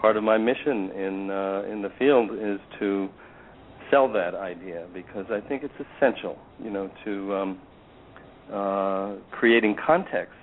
[0.00, 3.08] part of my mission in uh, in the field is to
[3.90, 7.60] sell that idea because I think it's essential, you know, to um,
[8.52, 10.36] uh, creating contexts,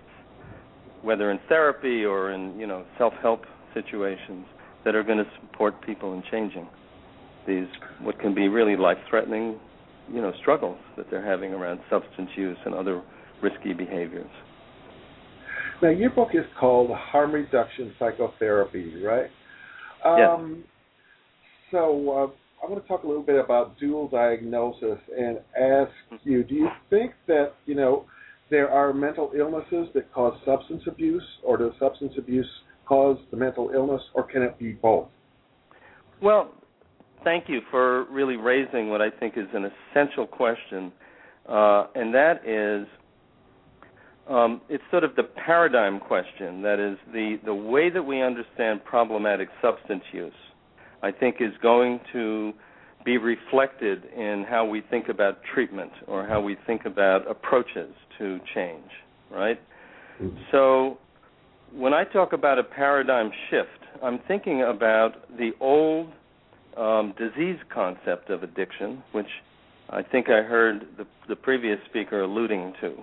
[1.04, 4.48] whether in therapy or in you know self-help situations
[4.84, 6.68] that are going to support people in changing
[7.48, 7.68] these
[8.02, 9.60] what can be really life-threatening,
[10.12, 13.02] you know, struggles that they're having around substance use and other
[13.42, 14.30] risky behaviors.
[15.82, 19.30] Now, your book is called Harm Reduction Psychotherapy, right?
[20.06, 20.68] Um, yes.
[21.72, 25.92] So uh, I want to talk a little bit about dual diagnosis and ask
[26.24, 28.06] you: Do you think that you know
[28.50, 32.48] there are mental illnesses that cause substance abuse, or does substance abuse
[32.86, 35.08] cause the mental illness, or can it be both?
[36.22, 36.52] Well,
[37.24, 40.92] thank you for really raising what I think is an essential question,
[41.48, 42.88] uh, and that is
[44.30, 46.62] um, it's sort of the paradigm question.
[46.62, 50.34] That is the the way that we understand problematic substance use.
[51.02, 52.54] I think is going to
[53.04, 58.40] be reflected in how we think about treatment or how we think about approaches to
[58.56, 58.90] change,
[59.30, 59.60] right?
[60.22, 60.38] Mm-hmm.
[60.52, 61.00] So
[61.74, 63.70] when I talk about a paradigm shift,
[64.02, 66.08] I'm thinking about the old
[66.78, 69.28] um, disease concept of addiction, which
[69.90, 72.94] I think I heard the, the previous speaker alluding to.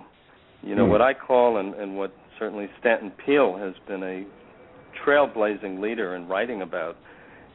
[0.63, 0.89] You know, mm.
[0.89, 4.25] what I call, and, and what certainly Stanton Peele has been a
[5.05, 6.97] trailblazing leader in writing about,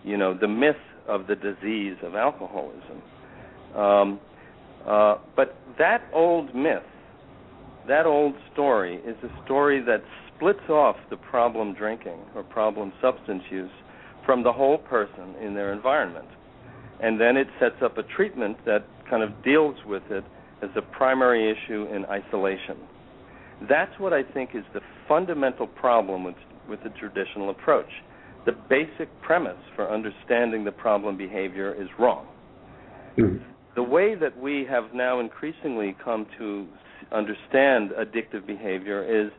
[0.04, 0.76] you know, the myth
[1.08, 3.02] of the disease of alcoholism.
[3.74, 4.20] Um,
[4.86, 6.82] uh, but that old myth,
[7.88, 10.02] that old story, is a story that
[10.34, 13.70] splits off the problem drinking or problem substance use
[14.26, 16.28] from the whole person in their environment.
[17.00, 20.24] And then it sets up a treatment that kind of deals with it
[20.62, 22.76] as a primary issue in isolation.
[23.68, 26.34] That's what I think is the fundamental problem with,
[26.68, 27.88] with the traditional approach.
[28.44, 32.26] The basic premise for understanding the problem behavior is wrong.
[33.16, 33.44] Mm-hmm.
[33.74, 36.66] The way that we have now increasingly come to
[37.12, 39.30] understand addictive behavior is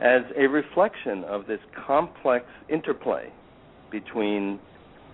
[0.00, 3.30] as a reflection of this complex interplay
[3.94, 4.58] between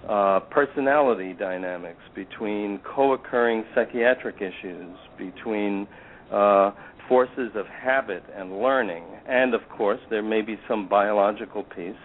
[0.08, 5.86] uh, personality dynamics, between co occurring psychiatric issues, between
[6.32, 6.70] uh,
[7.06, 12.00] forces of habit and learning, and of course, there may be some biological piece,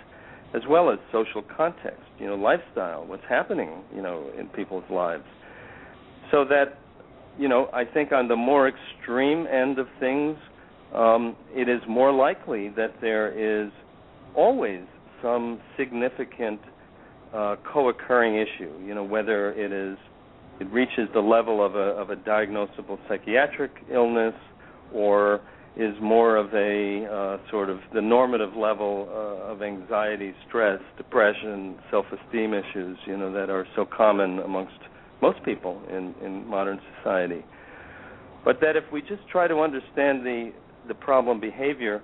[0.54, 5.24] as well as social context, you know, lifestyle, what's happening, you know, in people's lives.
[6.32, 6.78] So that,
[7.40, 10.36] you know, I think on the more extreme end of things,
[10.94, 13.72] um, it is more likely that there is
[14.36, 14.82] always
[15.26, 16.60] some significant
[17.34, 18.72] uh, co-occurring issue.
[18.86, 19.98] You know, whether it is
[20.60, 24.36] it reaches the level of a of a diagnosable psychiatric illness,
[24.94, 25.42] or
[25.76, 31.76] is more of a uh, sort of the normative level uh, of anxiety, stress, depression,
[31.90, 32.98] self-esteem issues.
[33.08, 34.80] You know, that are so common amongst
[35.22, 37.44] most people in in modern society.
[38.46, 40.52] But that if we just try to understand the
[40.88, 42.04] the problem behavior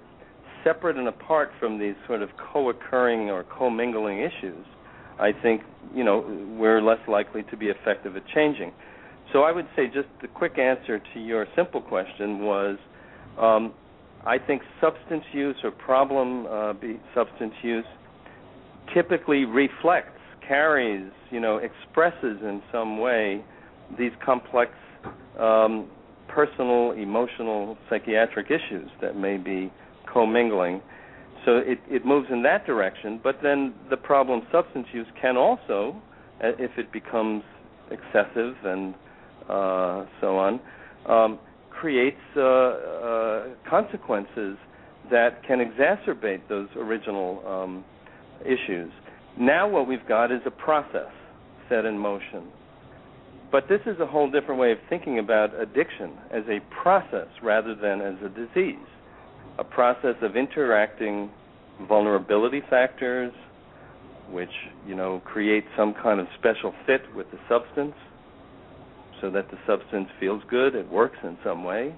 [0.63, 4.65] separate and apart from these sort of co-occurring or commingling issues,
[5.19, 5.61] I think
[5.93, 6.25] you know
[6.57, 8.71] we're less likely to be effective at changing.
[9.33, 12.77] So I would say just the quick answer to your simple question was,
[13.39, 13.73] um,
[14.25, 16.73] I think substance use or problem uh,
[17.15, 17.85] substance use
[18.93, 23.43] typically reflects, carries, you know, expresses in some way
[23.97, 24.71] these complex
[25.39, 25.87] um,
[26.27, 29.71] personal, emotional, psychiatric issues that may be
[30.11, 30.81] commingling.
[31.45, 35.99] So it, it moves in that direction, but then the problem substance use can also,
[36.43, 37.43] uh, if it becomes
[37.89, 38.93] excessive and
[39.49, 40.59] uh, so on,
[41.07, 41.39] um,
[41.69, 44.57] creates uh, uh, consequences
[45.09, 47.83] that can exacerbate those original um,
[48.45, 48.91] issues.
[49.39, 51.11] Now, what we've got is a process
[51.69, 52.43] set in motion
[53.51, 57.75] but this is a whole different way of thinking about addiction as a process rather
[57.75, 58.77] than as a disease.
[59.59, 61.29] A process of interacting
[61.87, 63.33] vulnerability factors,
[64.29, 64.51] which,
[64.87, 67.95] you know, create some kind of special fit with the substance
[69.19, 71.95] so that the substance feels good, it works in some way,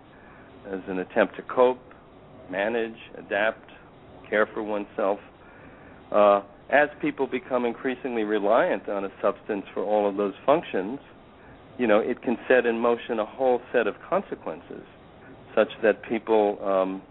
[0.68, 1.80] as an attempt to cope,
[2.52, 3.70] manage, adapt,
[4.30, 5.20] care for oneself.
[6.12, 11.00] Uh, as people become increasingly reliant on a substance for all of those functions,
[11.78, 14.84] you know, it can set in motion a whole set of consequences,
[15.56, 17.02] such that people um,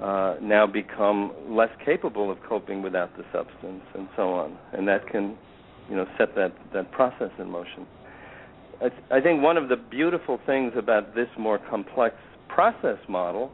[0.00, 5.06] uh, now become less capable of coping without the substance, and so on, and that
[5.08, 5.36] can,
[5.88, 7.86] you know, set that that process in motion.
[8.80, 12.16] I, I think one of the beautiful things about this more complex
[12.48, 13.52] process model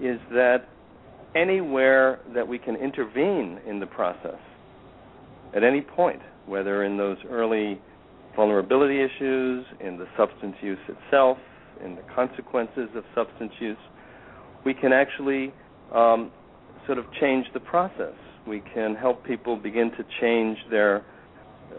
[0.00, 0.68] is that
[1.34, 4.38] anywhere that we can intervene in the process,
[5.54, 7.80] at any point, whether in those early
[8.36, 11.38] vulnerability issues, in the substance use itself,
[11.84, 13.76] in the consequences of substance use,
[14.66, 15.52] we can actually
[15.94, 16.30] um,
[16.84, 18.14] sort of change the process.
[18.46, 21.06] We can help people begin to change their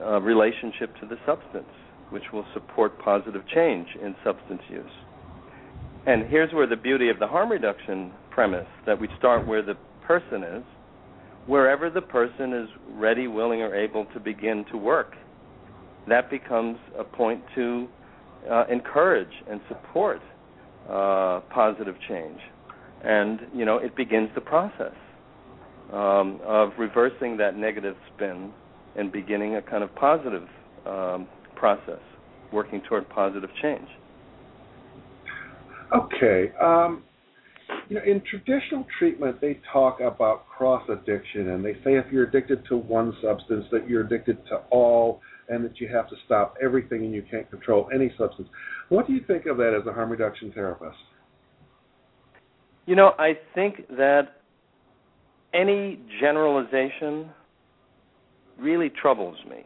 [0.01, 1.69] uh, relationship to the substance,
[2.09, 4.85] which will support positive change in substance use.
[6.07, 9.75] And here's where the beauty of the harm reduction premise that we start where the
[10.05, 10.63] person is,
[11.45, 15.13] wherever the person is ready, willing, or able to begin to work
[16.07, 17.88] that becomes a point to
[18.49, 20.21] uh, encourage and support
[20.89, 22.39] uh, positive change.
[23.03, 24.95] And, you know, it begins the process
[25.93, 28.51] um, of reversing that negative spin
[28.97, 30.47] and beginning a kind of positive
[30.85, 32.01] um, process,
[32.51, 33.87] working toward positive change.
[35.95, 36.51] Okay.
[36.61, 37.03] Um,
[37.89, 42.23] You know, in traditional treatment, they talk about cross addiction, and they say if you're
[42.23, 46.55] addicted to one substance, that you're addicted to all, and that you have to stop
[46.61, 48.49] everything and you can't control any substance.
[48.89, 50.97] What do you think of that as a harm reduction therapist?
[52.88, 54.29] You know, I think that
[55.53, 57.29] any generalization
[58.57, 59.63] really troubles me.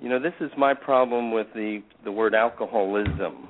[0.00, 3.48] You know, this is my problem with the the word alcoholism.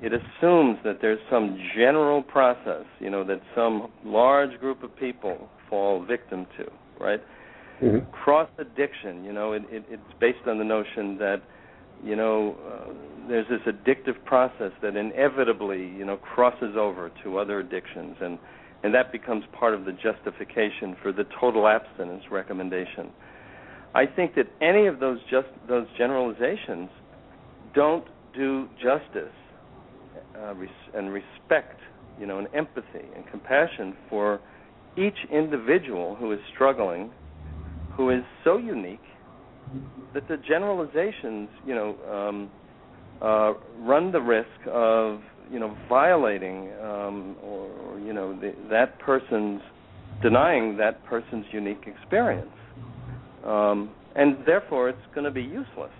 [0.00, 5.48] It assumes that there's some general process, you know, that some large group of people
[5.68, 6.70] fall victim to,
[7.00, 7.20] right?
[7.82, 8.10] Mm-hmm.
[8.12, 11.42] Cross addiction, you know, it, it, it's based on the notion that,
[12.02, 12.92] you know, uh,
[13.28, 18.38] there's this addictive process that inevitably, you know, crosses over to other addictions, and
[18.82, 23.10] and that becomes part of the justification for the total abstinence recommendation.
[23.94, 26.90] I think that any of those just those generalizations
[27.74, 29.32] don't do justice
[30.40, 31.80] uh, res- and respect,
[32.18, 34.40] you know, and empathy and compassion for
[34.96, 37.10] each individual who is struggling,
[37.96, 39.02] who is so unique
[40.14, 42.50] that the generalizations, you know, um,
[43.20, 48.98] uh, run the risk of, you know, violating um, or, or, you know, the, that
[49.00, 49.60] person's
[50.22, 52.50] denying that person's unique experience
[53.44, 55.92] um, and therefore it's going to be useless.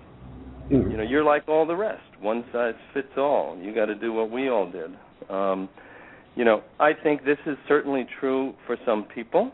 [0.71, 0.91] Mm-hmm.
[0.91, 2.03] You know, you're like all the rest.
[2.21, 3.57] One size fits all.
[3.61, 4.91] You got to do what we all did.
[5.31, 5.69] Um,
[6.35, 9.51] you know, I think this is certainly true for some people.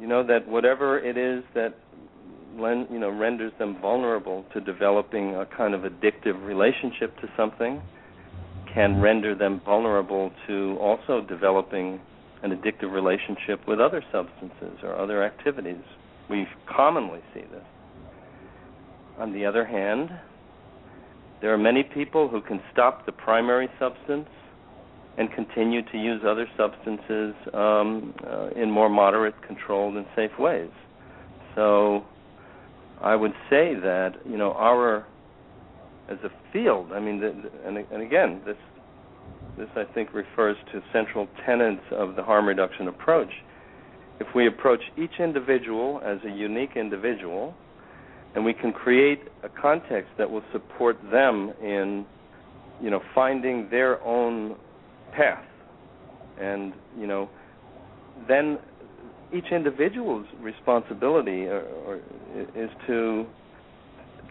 [0.00, 1.74] You know that whatever it is that
[2.56, 7.80] you know renders them vulnerable to developing a kind of addictive relationship to something
[8.72, 12.00] can render them vulnerable to also developing
[12.42, 15.82] an addictive relationship with other substances or other activities.
[16.28, 17.64] We commonly see this.
[19.18, 20.10] On the other hand,
[21.40, 24.28] there are many people who can stop the primary substance
[25.18, 30.70] and continue to use other substances um, uh, in more moderate, controlled, and safe ways.
[31.54, 32.04] So,
[33.02, 35.06] I would say that you know our
[36.08, 36.92] as a field.
[36.92, 38.56] I mean, the, the, and, and again, this
[39.58, 43.30] this I think refers to central tenets of the harm reduction approach
[44.20, 47.54] if we approach each individual as a unique individual
[48.34, 52.04] and we can create a context that will support them in
[52.80, 54.56] you know finding their own
[55.12, 55.44] path
[56.40, 57.28] and you know
[58.28, 58.58] then
[59.34, 61.96] each individual's responsibility or, or,
[62.54, 63.26] is to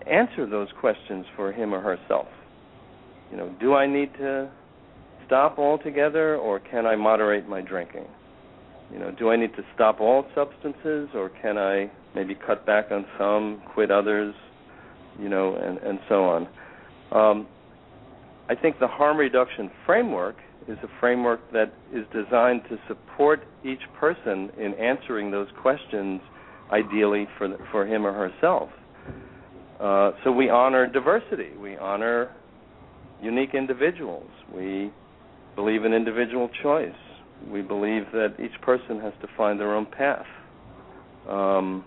[0.10, 2.28] answer those questions for him or herself
[3.32, 4.50] you know do i need to
[5.26, 8.06] stop altogether or can i moderate my drinking
[8.92, 12.92] you know, do I need to stop all substances, or can I maybe cut back
[12.92, 14.36] on some, quit others,
[15.20, 16.48] you know, and and so on.
[17.12, 17.48] Um,
[18.48, 20.36] I think the harm reduction framework
[20.68, 26.22] is a framework that is designed to support each person in answering those questions,
[26.72, 28.70] ideally for the, for him or herself.
[29.80, 31.56] Uh, so we honor diversity.
[31.62, 32.32] We honor
[33.22, 34.30] unique individuals.
[34.54, 34.92] We
[35.56, 36.96] believe in individual choice
[37.50, 40.26] we believe that each person has to find their own path,
[41.30, 41.84] um,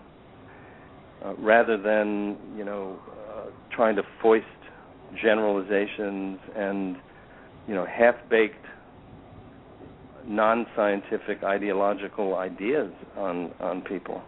[1.23, 2.97] uh, rather than you know
[3.29, 4.45] uh, trying to foist
[5.21, 6.97] generalizations and
[7.67, 8.65] you know half-baked,
[10.29, 14.21] non-scientific ideological ideas on on people.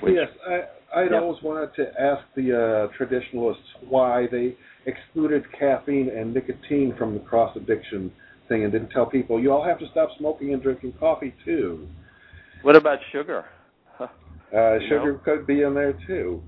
[0.00, 6.08] Which, yes, I I'd always wanted to ask the uh, traditionalists why they excluded caffeine
[6.08, 8.12] and nicotine from the cross addiction
[8.48, 11.88] thing and didn't tell people you all have to stop smoking and drinking coffee too.
[12.62, 13.44] What about sugar?
[13.94, 14.08] Huh.
[14.54, 15.20] Uh, sugar no?
[15.24, 16.42] could be in there too.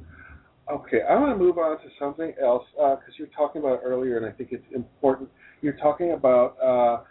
[0.72, 4.16] Okay, I want to move on to something else because uh, you're talking about earlier,
[4.16, 5.28] and I think it's important.
[5.60, 7.02] You're talking about uh,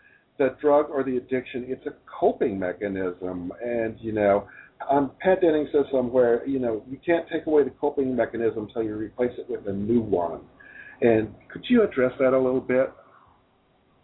[0.44, 1.66] the drug or the addiction.
[1.68, 4.48] It's a coping mechanism, and you know,
[4.90, 8.84] um, Pat Denning says somewhere, you know, you can't take away the coping mechanism until
[8.84, 10.42] you replace it with a new one.
[11.02, 12.92] And could you address that a little bit?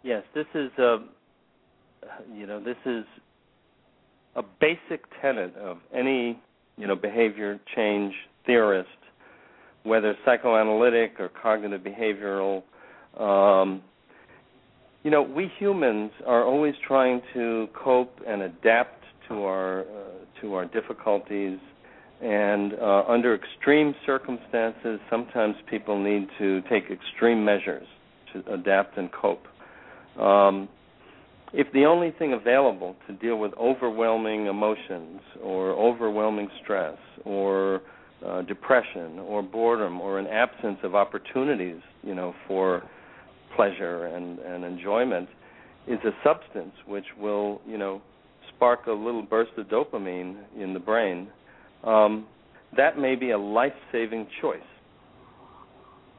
[0.02, 0.98] Yes, this is a
[2.34, 3.04] you know this is
[4.36, 6.40] a basic tenet of any
[6.76, 8.14] you know behavior change
[8.46, 8.88] theorist,
[9.82, 12.62] whether psychoanalytic or cognitive behavioral.
[13.18, 13.82] Um,
[15.02, 19.84] you know, we humans are always trying to cope and adapt to our uh,
[20.40, 21.58] to our difficulties,
[22.22, 27.86] and uh, under extreme circumstances, sometimes people need to take extreme measures
[28.32, 29.46] to adapt and cope.
[30.20, 30.68] Um,
[31.52, 37.82] if the only thing available to deal with overwhelming emotions or overwhelming stress or
[38.24, 42.82] uh, depression or boredom or an absence of opportunities, you know, for
[43.56, 45.28] pleasure and, and enjoyment
[45.86, 48.00] is a substance which will, you know,
[48.54, 51.28] spark a little burst of dopamine in the brain,
[51.84, 52.26] um,
[52.76, 54.60] that may be a life-saving choice.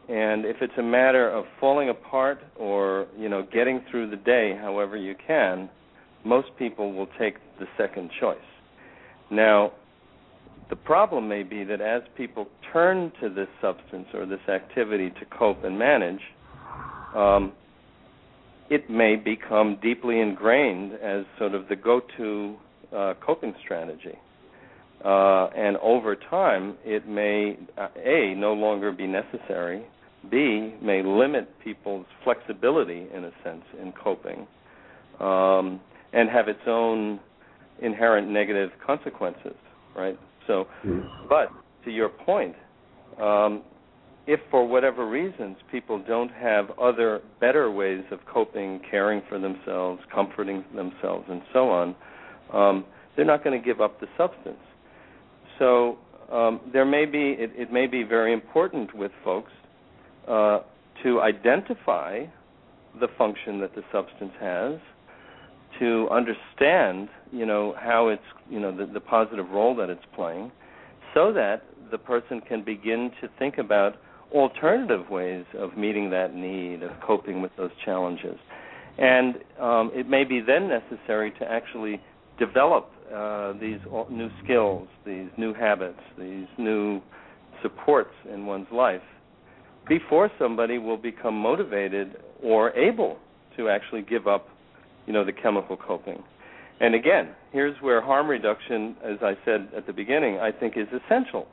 [0.09, 4.57] And if it's a matter of falling apart or you know getting through the day
[4.59, 5.69] however you can,
[6.25, 8.37] most people will take the second choice.
[9.29, 9.71] Now,
[10.69, 15.25] the problem may be that as people turn to this substance or this activity to
[15.37, 16.19] cope and manage,
[17.15, 17.53] um,
[18.69, 22.55] it may become deeply ingrained as sort of the go-to
[22.95, 24.17] uh, coping strategy.
[25.03, 29.83] Uh, and over time, it may uh, a no longer be necessary.
[30.29, 34.45] B may limit people's flexibility in a sense in coping,
[35.19, 35.81] um,
[36.13, 37.19] and have its own
[37.81, 39.55] inherent negative consequences.
[39.95, 40.17] Right.
[40.47, 41.27] So, mm-hmm.
[41.27, 41.49] but
[41.85, 42.55] to your point,
[43.19, 43.63] um,
[44.27, 50.01] if for whatever reasons people don't have other better ways of coping, caring for themselves,
[50.13, 51.95] comforting themselves, and so on,
[52.53, 54.59] um, they're not going to give up the substance.
[55.57, 55.97] So
[56.31, 59.51] um, there may be it, it, may be very important with folks
[60.27, 60.59] uh,
[61.03, 62.25] to identify
[62.99, 64.73] the function that the substance has,
[65.79, 70.51] to understand you know how it's you know the, the positive role that it's playing,
[71.13, 73.95] so that the person can begin to think about
[74.33, 78.37] alternative ways of meeting that need, of coping with those challenges.
[78.97, 82.01] And um, it may be then necessary to actually
[82.39, 83.79] develop uh, these
[84.09, 87.01] new skills, these new habits, these new
[87.61, 89.01] supports in one's life
[89.87, 93.17] before somebody will become motivated or able
[93.57, 94.47] to actually give up,
[95.05, 96.23] you know, the chemical coping.
[96.79, 100.87] And again, here's where harm reduction, as I said at the beginning, I think is
[100.87, 101.47] essential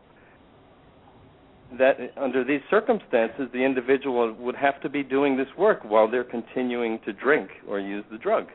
[1.76, 6.24] that under these circumstances, the individual would have to be doing this work while they're
[6.24, 8.46] continuing to drink or use the drug.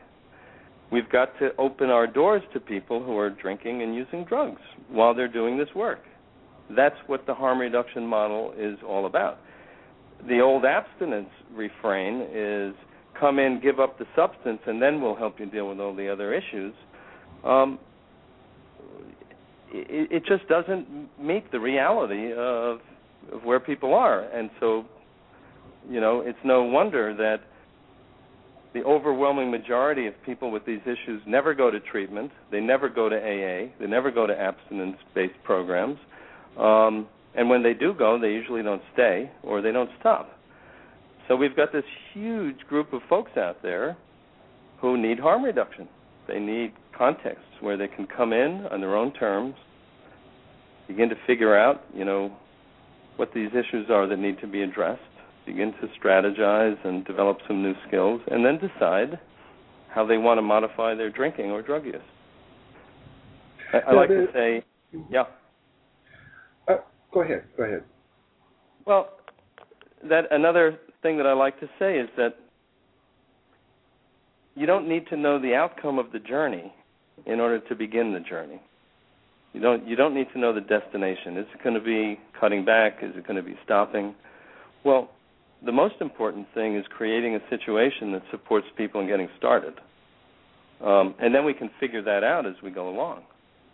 [0.90, 5.14] We've got to open our doors to people who are drinking and using drugs while
[5.14, 6.00] they're doing this work.
[6.74, 9.38] That's what the harm reduction model is all about.
[10.26, 12.74] The old abstinence refrain is
[13.18, 16.08] come in, give up the substance, and then we'll help you deal with all the
[16.08, 16.74] other issues.
[17.44, 17.78] Um,
[19.72, 20.86] it, it just doesn't
[21.20, 22.80] meet the reality of
[23.32, 24.84] of where people are, and so
[25.88, 27.40] you know it's no wonder that
[28.74, 32.32] the overwhelming majority of people with these issues never go to treatment.
[32.50, 33.70] They never go to AA.
[33.78, 35.96] They never go to abstinence-based programs.
[36.58, 37.06] Um,
[37.36, 40.30] and when they do go, they usually don't stay or they don't stop.
[41.28, 43.96] So we've got this huge group of folks out there
[44.80, 45.88] who need harm reduction.
[46.28, 49.54] They need contexts where they can come in on their own terms,
[50.88, 52.36] begin to figure out, you know,
[53.16, 55.02] what these issues are that need to be addressed,
[55.46, 59.18] begin to strategize and develop some new skills, and then decide
[59.88, 61.96] how they want to modify their drinking or drug use.
[63.72, 64.64] I, I like to say,
[65.10, 65.24] yeah.
[66.68, 66.76] Uh,
[67.12, 67.44] go ahead.
[67.56, 67.84] Go ahead.
[68.86, 69.10] Well,
[70.08, 72.36] that another thing that I like to say is that
[74.54, 76.72] you don't need to know the outcome of the journey
[77.26, 78.60] in order to begin the journey.
[79.54, 81.38] You don't you don't need to know the destination.
[81.38, 82.98] Is it going to be cutting back?
[83.02, 84.14] Is it going to be stopping?
[84.84, 85.10] Well,
[85.64, 89.74] the most important thing is creating a situation that supports people in getting started,
[90.84, 93.22] um, and then we can figure that out as we go along.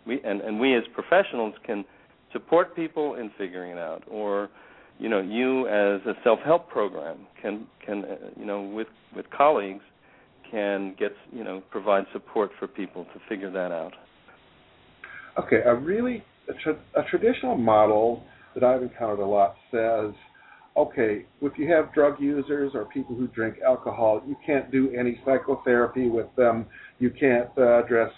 [0.05, 1.83] We and, and we as professionals can
[2.31, 4.49] support people in figuring it out, or
[4.99, 9.83] you know, you as a self-help program can can uh, you know with with colleagues
[10.51, 13.93] can get you know provide support for people to figure that out.
[15.37, 18.23] Okay, a really a, tra- a traditional model
[18.53, 20.13] that I've encountered a lot says,
[20.75, 25.19] okay, if you have drug users or people who drink alcohol, you can't do any
[25.25, 26.65] psychotherapy with them.
[26.99, 28.11] You can't uh, address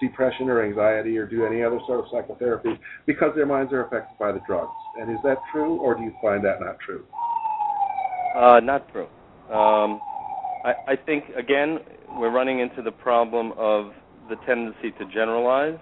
[0.00, 4.18] depression or anxiety or do any other sort of psychotherapy because their minds are affected
[4.18, 4.72] by the drugs.
[5.00, 7.04] And is that true, or do you find that not true?
[8.36, 9.06] Uh, not true.
[9.54, 10.00] Um,
[10.64, 11.78] I, I think again
[12.18, 13.92] we're running into the problem of
[14.28, 15.78] the tendency to generalize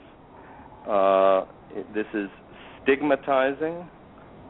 [0.89, 1.45] uh,
[1.95, 2.29] this is
[2.83, 3.89] stigmatizing.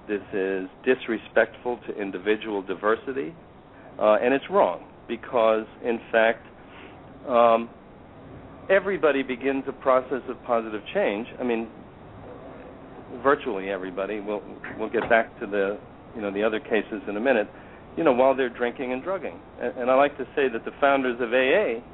[0.09, 3.35] This is disrespectful to individual diversity,
[4.01, 6.45] uh, and it's wrong because, in fact,
[7.29, 7.71] um,
[8.69, 11.29] everybody begins a process of positive change.
[11.39, 11.69] I mean,
[13.23, 14.21] virtually everybody.
[14.21, 14.43] We'll
[14.79, 15.79] we'll get back to the
[16.15, 17.49] you know the other cases in a minute.
[17.97, 20.71] You know, while they're drinking and drugging, and, and I like to say that the
[20.81, 21.85] founders of AA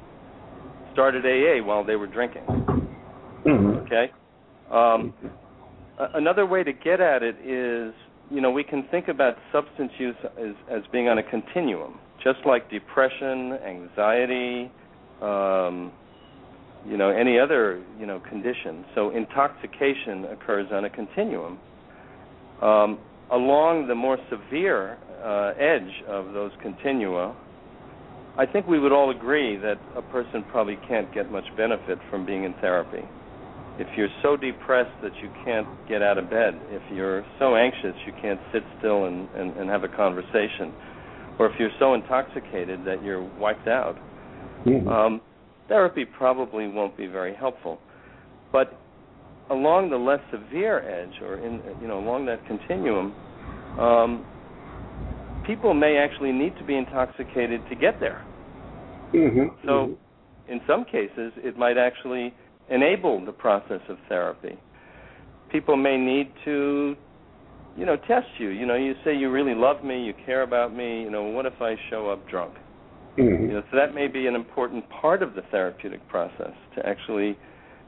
[0.93, 2.43] started AA while they were drinking.
[2.47, 3.85] Mm-hmm.
[3.85, 4.11] Okay,
[4.71, 5.13] um,
[6.15, 7.93] another way to get at it is,
[8.31, 11.99] you know, we can think about substance use as, as being on a continuum.
[12.23, 14.71] just like depression, anxiety,
[15.21, 15.91] um,
[16.87, 18.85] you know, any other you know condition.
[18.95, 21.59] So intoxication occurs on a continuum.
[22.61, 22.99] Um,
[23.31, 27.35] along the more severe uh, edge of those continua,
[28.37, 32.25] I think we would all agree that a person probably can't get much benefit from
[32.25, 33.05] being in therapy.
[33.79, 37.95] If you're so depressed that you can't get out of bed, if you're so anxious
[38.05, 40.73] you can't sit still and, and, and have a conversation,
[41.39, 43.95] or if you're so intoxicated that you're wiped out,
[44.65, 44.87] mm-hmm.
[44.87, 45.21] um,
[45.69, 47.79] therapy probably won't be very helpful.
[48.51, 48.77] But
[49.49, 53.13] along the less severe edge, or in you know along that continuum,
[53.79, 54.25] um,
[55.47, 58.25] people may actually need to be intoxicated to get there.
[59.13, 59.55] Mm-hmm.
[59.65, 60.51] So, mm-hmm.
[60.51, 62.33] in some cases, it might actually
[62.69, 64.57] enable the process of therapy.
[65.51, 66.95] People may need to,
[67.77, 68.49] you know, test you.
[68.49, 71.01] You know, you say you really love me, you care about me.
[71.01, 72.53] You know, what if I show up drunk?
[73.17, 73.45] Mm-hmm.
[73.45, 77.37] You know, so that may be an important part of the therapeutic process to actually,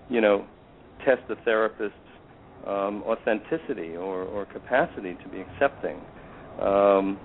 [0.09, 0.45] you know,
[1.05, 1.95] test the therapist's
[2.67, 5.99] um, authenticity or, or capacity to be accepting.
[6.61, 7.19] Um,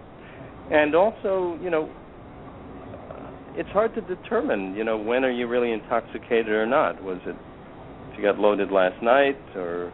[0.71, 1.91] and also, you know,
[3.57, 7.03] it's hard to determine, you know, when are you really intoxicated or not?
[7.03, 7.37] Was it
[8.13, 9.93] if you got loaded last night or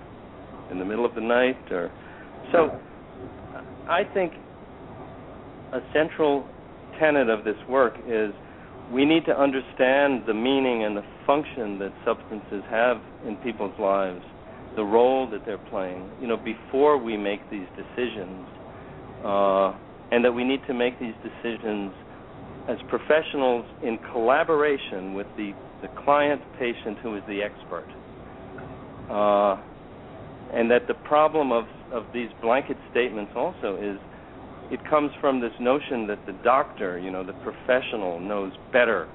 [0.71, 1.91] in the middle of the night or
[2.53, 2.79] so
[3.89, 4.33] I think
[5.73, 6.47] a central
[6.99, 8.33] tenet of this work is
[8.93, 14.23] we need to understand the meaning and the function that substances have in people's lives,
[14.77, 18.47] the role that they're playing, you know, before we make these decisions,
[19.25, 19.73] uh,
[20.11, 21.93] and that we need to make these decisions
[22.69, 27.87] as professionals in collaboration with the, the client patient who is the expert.
[29.11, 29.61] Uh,
[30.55, 33.99] and that the problem of, of these blanket statements also is
[34.71, 39.09] it comes from this notion that the doctor, you know, the professional knows better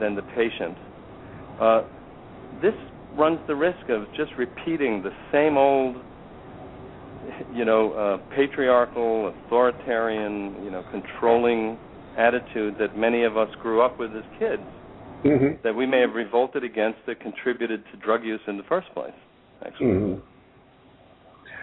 [0.00, 0.76] than the patient.
[1.60, 1.82] Uh,
[2.60, 2.74] this
[3.16, 5.96] runs the risk of just repeating the same old,
[7.54, 11.78] you know, uh, patriarchal, authoritarian, you know, controlling
[12.18, 14.62] attitude that many of us grew up with as kids.
[15.24, 15.62] Mm-hmm.
[15.64, 19.12] That we may have revolted against that contributed to drug use in the first place.
[19.64, 19.86] Actually.
[19.86, 20.20] Mm-hmm.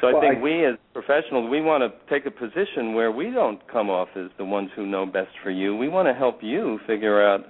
[0.02, 3.12] So I well, think I, we as professionals, we want to take a position where
[3.12, 5.76] we don't come off as the ones who know best for you.
[5.76, 7.46] We want to help you figure out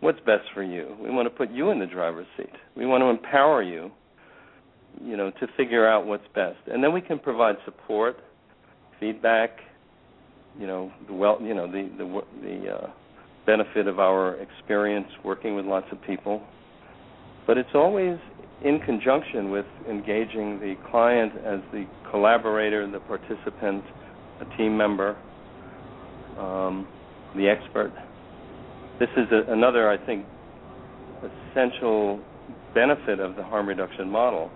[0.00, 0.96] what's best for you.
[1.02, 2.52] We want to put you in the driver's seat.
[2.76, 3.90] We want to empower you,
[5.02, 6.58] you know, to figure out what's best.
[6.68, 8.18] And then we can provide support,
[9.00, 9.58] feedback,
[10.58, 12.90] you know, the well, you know, the the the uh,
[13.46, 16.42] benefit of our experience working with lots of people.
[17.46, 18.18] But it's always
[18.64, 23.84] in conjunction with engaging the client as the collaborator, the participant,
[24.40, 25.16] a team member,
[26.38, 26.86] um,
[27.36, 27.92] the expert.
[28.98, 30.26] This is a, another, I think,
[31.52, 32.20] essential
[32.74, 34.50] benefit of the harm reduction model.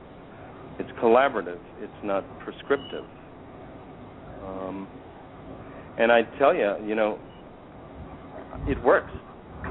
[0.79, 1.61] It's collaborative.
[1.81, 3.05] It's not prescriptive.
[4.45, 4.89] Um,
[5.99, 7.19] and I tell you, you know,
[8.67, 9.11] it works.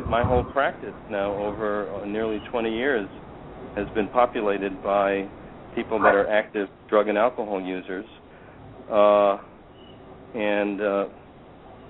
[0.10, 3.08] My whole practice now, over uh, nearly 20 years,
[3.76, 5.28] has been populated by
[5.76, 8.06] people that are active drug and alcohol users,
[8.92, 9.38] uh,
[10.36, 11.06] and uh,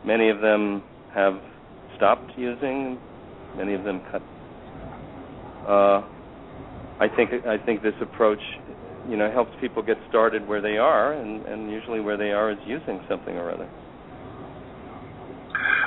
[0.05, 1.33] many of them have
[1.97, 2.97] stopped using.
[3.57, 4.21] Many of them cut.
[5.67, 6.01] Uh,
[6.99, 8.39] I think I think this approach,
[9.09, 12.51] you know, helps people get started where they are, and, and usually where they are
[12.51, 13.69] is using something or other.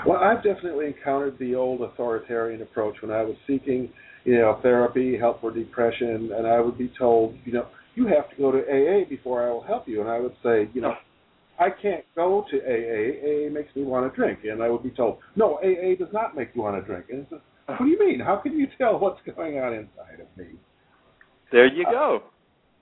[0.07, 3.91] Well, I've definitely encountered the old authoritarian approach when I was seeking
[4.25, 8.29] you know, therapy, help for depression, and I would be told, you know, you have
[8.31, 10.01] to go to AA before I will help you.
[10.01, 10.95] And I would say, you know,
[11.61, 13.47] I can't go to AA.
[13.47, 14.41] AA makes me want to drink.
[14.45, 17.07] And I would be told, no, AA does not make you want to drink.
[17.11, 18.19] And says, what do you mean?
[18.19, 20.53] How can you tell what's going on inside of me?
[21.53, 22.23] There you go.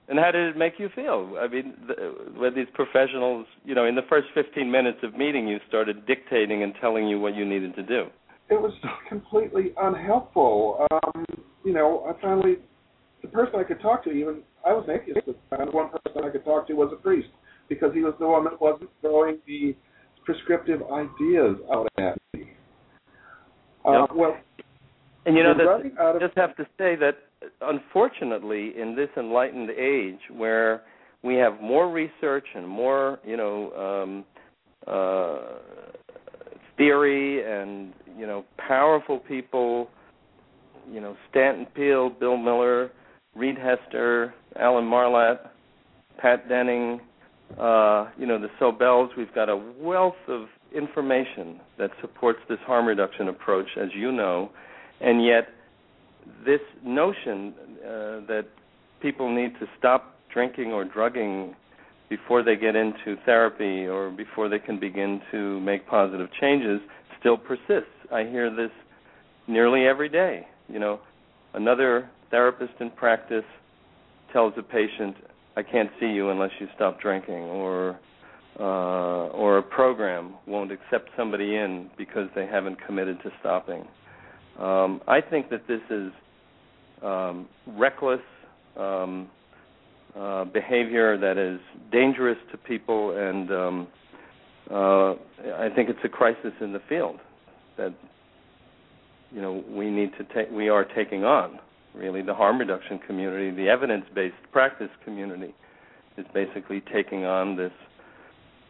[0.09, 1.37] And how did it make you feel?
[1.39, 5.47] I mean, the, when these professionals, you know, in the first 15 minutes of meeting
[5.47, 8.07] you, started dictating and telling you what you needed to do
[8.49, 8.73] it was
[9.09, 10.85] completely unhelpful.
[10.91, 11.25] Um,
[11.63, 12.55] you know, I finally,
[13.21, 16.23] the person I could talk to, even I was an atheist, but the one person
[16.23, 17.29] I could talk to was a priest
[17.69, 19.75] because he was the one that wasn't throwing the
[20.25, 22.51] prescriptive ideas out at me.
[23.85, 24.09] Uh, yep.
[24.15, 24.37] Well,
[25.25, 27.15] and you know, that, just have to say that
[27.61, 30.83] unfortunately, in this enlightened age where
[31.23, 34.25] we have more research and more, you know, um,
[34.87, 35.39] uh,
[36.77, 39.89] theory and you know powerful people,
[40.91, 42.91] you know Stanton Peele, Bill Miller,
[43.35, 45.49] Reid Hester, Alan Marlatt,
[46.17, 46.99] Pat Denning,
[47.59, 49.09] uh, you know the Sobells.
[49.17, 54.49] We've got a wealth of information that supports this harm reduction approach, as you know,
[55.01, 55.47] and yet
[56.45, 57.89] this notion uh,
[58.27, 58.45] that
[59.01, 61.55] people need to stop drinking or drugging
[62.09, 66.79] before they get into therapy or before they can begin to make positive changes
[67.19, 67.89] still persists.
[68.11, 68.71] I hear this
[69.47, 70.45] nearly every day.
[70.67, 70.99] You know,
[71.53, 73.45] another therapist in practice
[74.31, 75.15] tells a patient,
[75.55, 77.99] "I can't see you unless you stop drinking," or
[78.59, 83.87] uh, or a program won't accept somebody in because they haven't committed to stopping.
[84.59, 86.11] Um, I think that this is
[87.01, 88.21] um, reckless
[88.77, 89.29] um,
[90.15, 91.59] uh, behavior that is
[91.91, 93.87] dangerous to people, and um,
[94.71, 95.11] uh,
[95.57, 97.19] I think it's a crisis in the field
[97.77, 97.93] that
[99.31, 100.51] you know we need to take.
[100.51, 101.59] We are taking on
[101.95, 105.53] really the harm reduction community, the evidence-based practice community,
[106.17, 107.71] is basically taking on this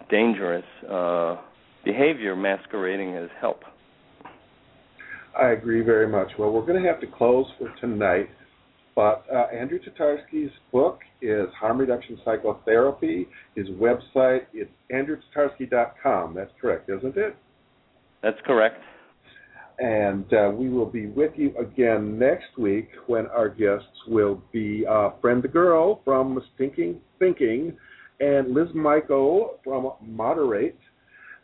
[0.10, 1.38] dangerous uh,
[1.84, 3.64] behavior masquerading as help.
[5.40, 6.32] I agree very much.
[6.38, 8.30] Well, we're going to have to close for tonight,
[8.96, 13.28] but uh, Andrew Tatarsky's book is Harm Reduction Psychotherapy.
[13.56, 16.36] His website is andrewtatarsky.com.
[16.36, 17.36] That's correct, isn't it?
[18.22, 18.82] That's correct.
[19.80, 24.86] And uh, we will be with you again next week when our guests will be
[24.88, 27.76] uh, Friend the Girl from Stinking Thinking
[28.20, 30.78] and Liz Michael from Moderate.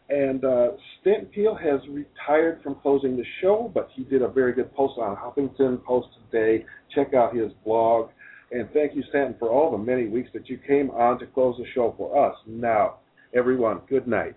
[0.09, 0.69] And uh,
[1.03, 5.15] Peele has retired from closing the show, but he did a very good post on
[5.15, 6.65] Huffington Post today.
[6.95, 8.09] Check out his blog.
[8.51, 11.55] And thank you, Stanton, for all the many weeks that you came on to close
[11.57, 12.35] the show for us.
[12.47, 12.95] Now,
[13.35, 14.35] everyone, good night.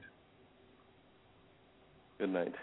[2.19, 2.55] Good night.